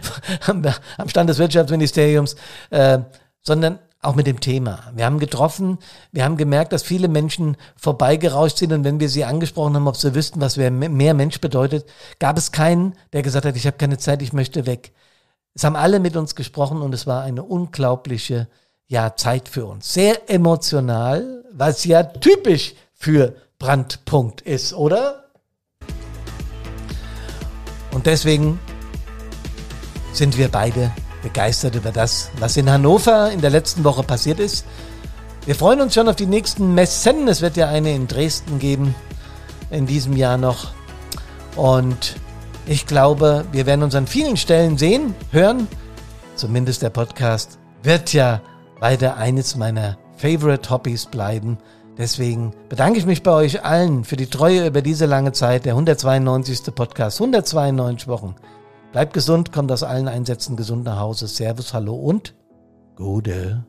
am, 0.47 1.09
Stand 1.09 1.31
des 1.31 1.39
Wirtschaftsministeriums, 1.39 2.37
äh, 2.71 3.01
sondern 3.41 3.79
auch 4.01 4.15
mit 4.15 4.27
dem 4.27 4.41
Thema. 4.41 4.91
Wir 4.95 5.05
haben 5.05 5.21
getroffen, 5.21 5.79
wir 6.11 6.25
haben 6.25 6.37
gemerkt, 6.37 6.73
dass 6.73 6.83
viele 6.83 7.09
Menschen 7.09 7.57
vorbeigerauscht 7.77 8.59
sind 8.59 8.73
und 8.73 8.85
wenn 8.85 8.99
wir 8.99 9.09
sie 9.09 9.25
angesprochen 9.25 9.77
haben, 9.77 9.87
ob 9.87 9.97
sie 9.97 10.15
wüssten, 10.15 10.41
was 10.41 10.57
mehr 10.57 11.15
Mensch 11.15 11.41
bedeutet, 11.41 11.87
gab 12.19 12.37
es 12.37 12.51
keinen, 12.51 12.95
der 13.13 13.23
gesagt 13.23 13.47
hat, 13.47 13.57
ich 13.57 13.67
habe 13.67 13.77
keine 13.77 13.99
Zeit, 13.99 14.21
ich 14.21 14.33
möchte 14.33 14.67
weg. 14.67 14.93
Es 15.55 15.63
haben 15.63 15.77
alle 15.77 16.01
mit 16.01 16.17
uns 16.17 16.35
gesprochen 16.35 16.83
und 16.83 16.93
es 16.95 17.07
war 17.07 17.23
eine 17.23 17.45
unglaubliche 17.45 18.49
ja, 18.93 19.17
Zeit 19.17 19.49
für 19.49 19.65
uns. 19.65 19.95
Sehr 19.95 20.29
emotional, 20.31 21.45
was 21.51 21.87
ja 21.87 22.03
typisch 22.03 22.75
für 22.93 23.35
Brandpunkt 23.59 24.43
ist, 24.43 24.75
oder? 24.75 25.25
Und 27.93 28.05
deswegen 28.05 28.61
sind 30.13 30.37
wir 30.37 30.49
beide 30.49 30.93
begeistert 31.23 31.75
über 31.75 31.91
das, 31.91 32.31
was 32.39 32.59
in 32.59 32.71
Hannover 32.71 33.33
in 33.33 33.41
der 33.41 33.49
letzten 33.49 33.83
Woche 33.83 34.03
passiert 34.03 34.39
ist. 34.39 34.67
Wir 35.47 35.55
freuen 35.55 35.81
uns 35.81 35.95
schon 35.95 36.09
auf 36.09 36.17
die 36.17 36.27
nächsten 36.27 36.75
Messen. 36.75 37.27
Es 37.29 37.41
wird 37.41 37.57
ja 37.57 37.69
eine 37.69 37.95
in 37.95 38.09
Dresden 38.09 38.59
geben 38.59 38.95
in 39.71 39.87
diesem 39.87 40.19
Jahr 40.19 40.37
noch. 40.37 40.73
Und 41.57 42.17
ich 42.67 42.87
glaube, 42.87 43.47
wir 43.53 43.65
werden 43.65 43.85
uns 43.85 43.95
an 43.95 44.07
vielen 44.07 44.37
Stellen 44.37 44.77
sehen, 44.77 45.15
hören. 45.31 45.67
Zumindest 46.37 46.83
der 46.83 46.91
Podcast 46.91 47.59
wird 47.83 48.13
ja 48.13 48.43
weiter 48.83 49.17
eines 49.17 49.57
meiner 49.57 49.97
Favorite 50.17 50.69
Hobbys 50.69 51.07
bleiben. 51.07 51.57
Deswegen 51.97 52.53
bedanke 52.69 52.99
ich 52.99 53.07
mich 53.07 53.23
bei 53.23 53.31
euch 53.31 53.65
allen 53.65 54.03
für 54.03 54.17
die 54.17 54.27
Treue 54.27 54.67
über 54.67 54.83
diese 54.83 55.07
lange 55.07 55.33
Zeit. 55.33 55.65
Der 55.65 55.75
192. 55.75 56.75
Podcast, 56.75 57.21
192 57.21 58.09
Wochen. 58.09 58.35
Bleibt 58.91 59.15
gesund, 59.15 59.53
kommt 59.53 59.71
aus 59.71 59.85
allen 59.85 60.09
Einsätzen 60.09 60.57
gesund 60.57 60.85
nach 60.85 60.99
Hause. 60.99 61.29
Servus, 61.29 61.73
hallo 61.73 61.95
und 61.95 62.35
Gute. 62.97 63.65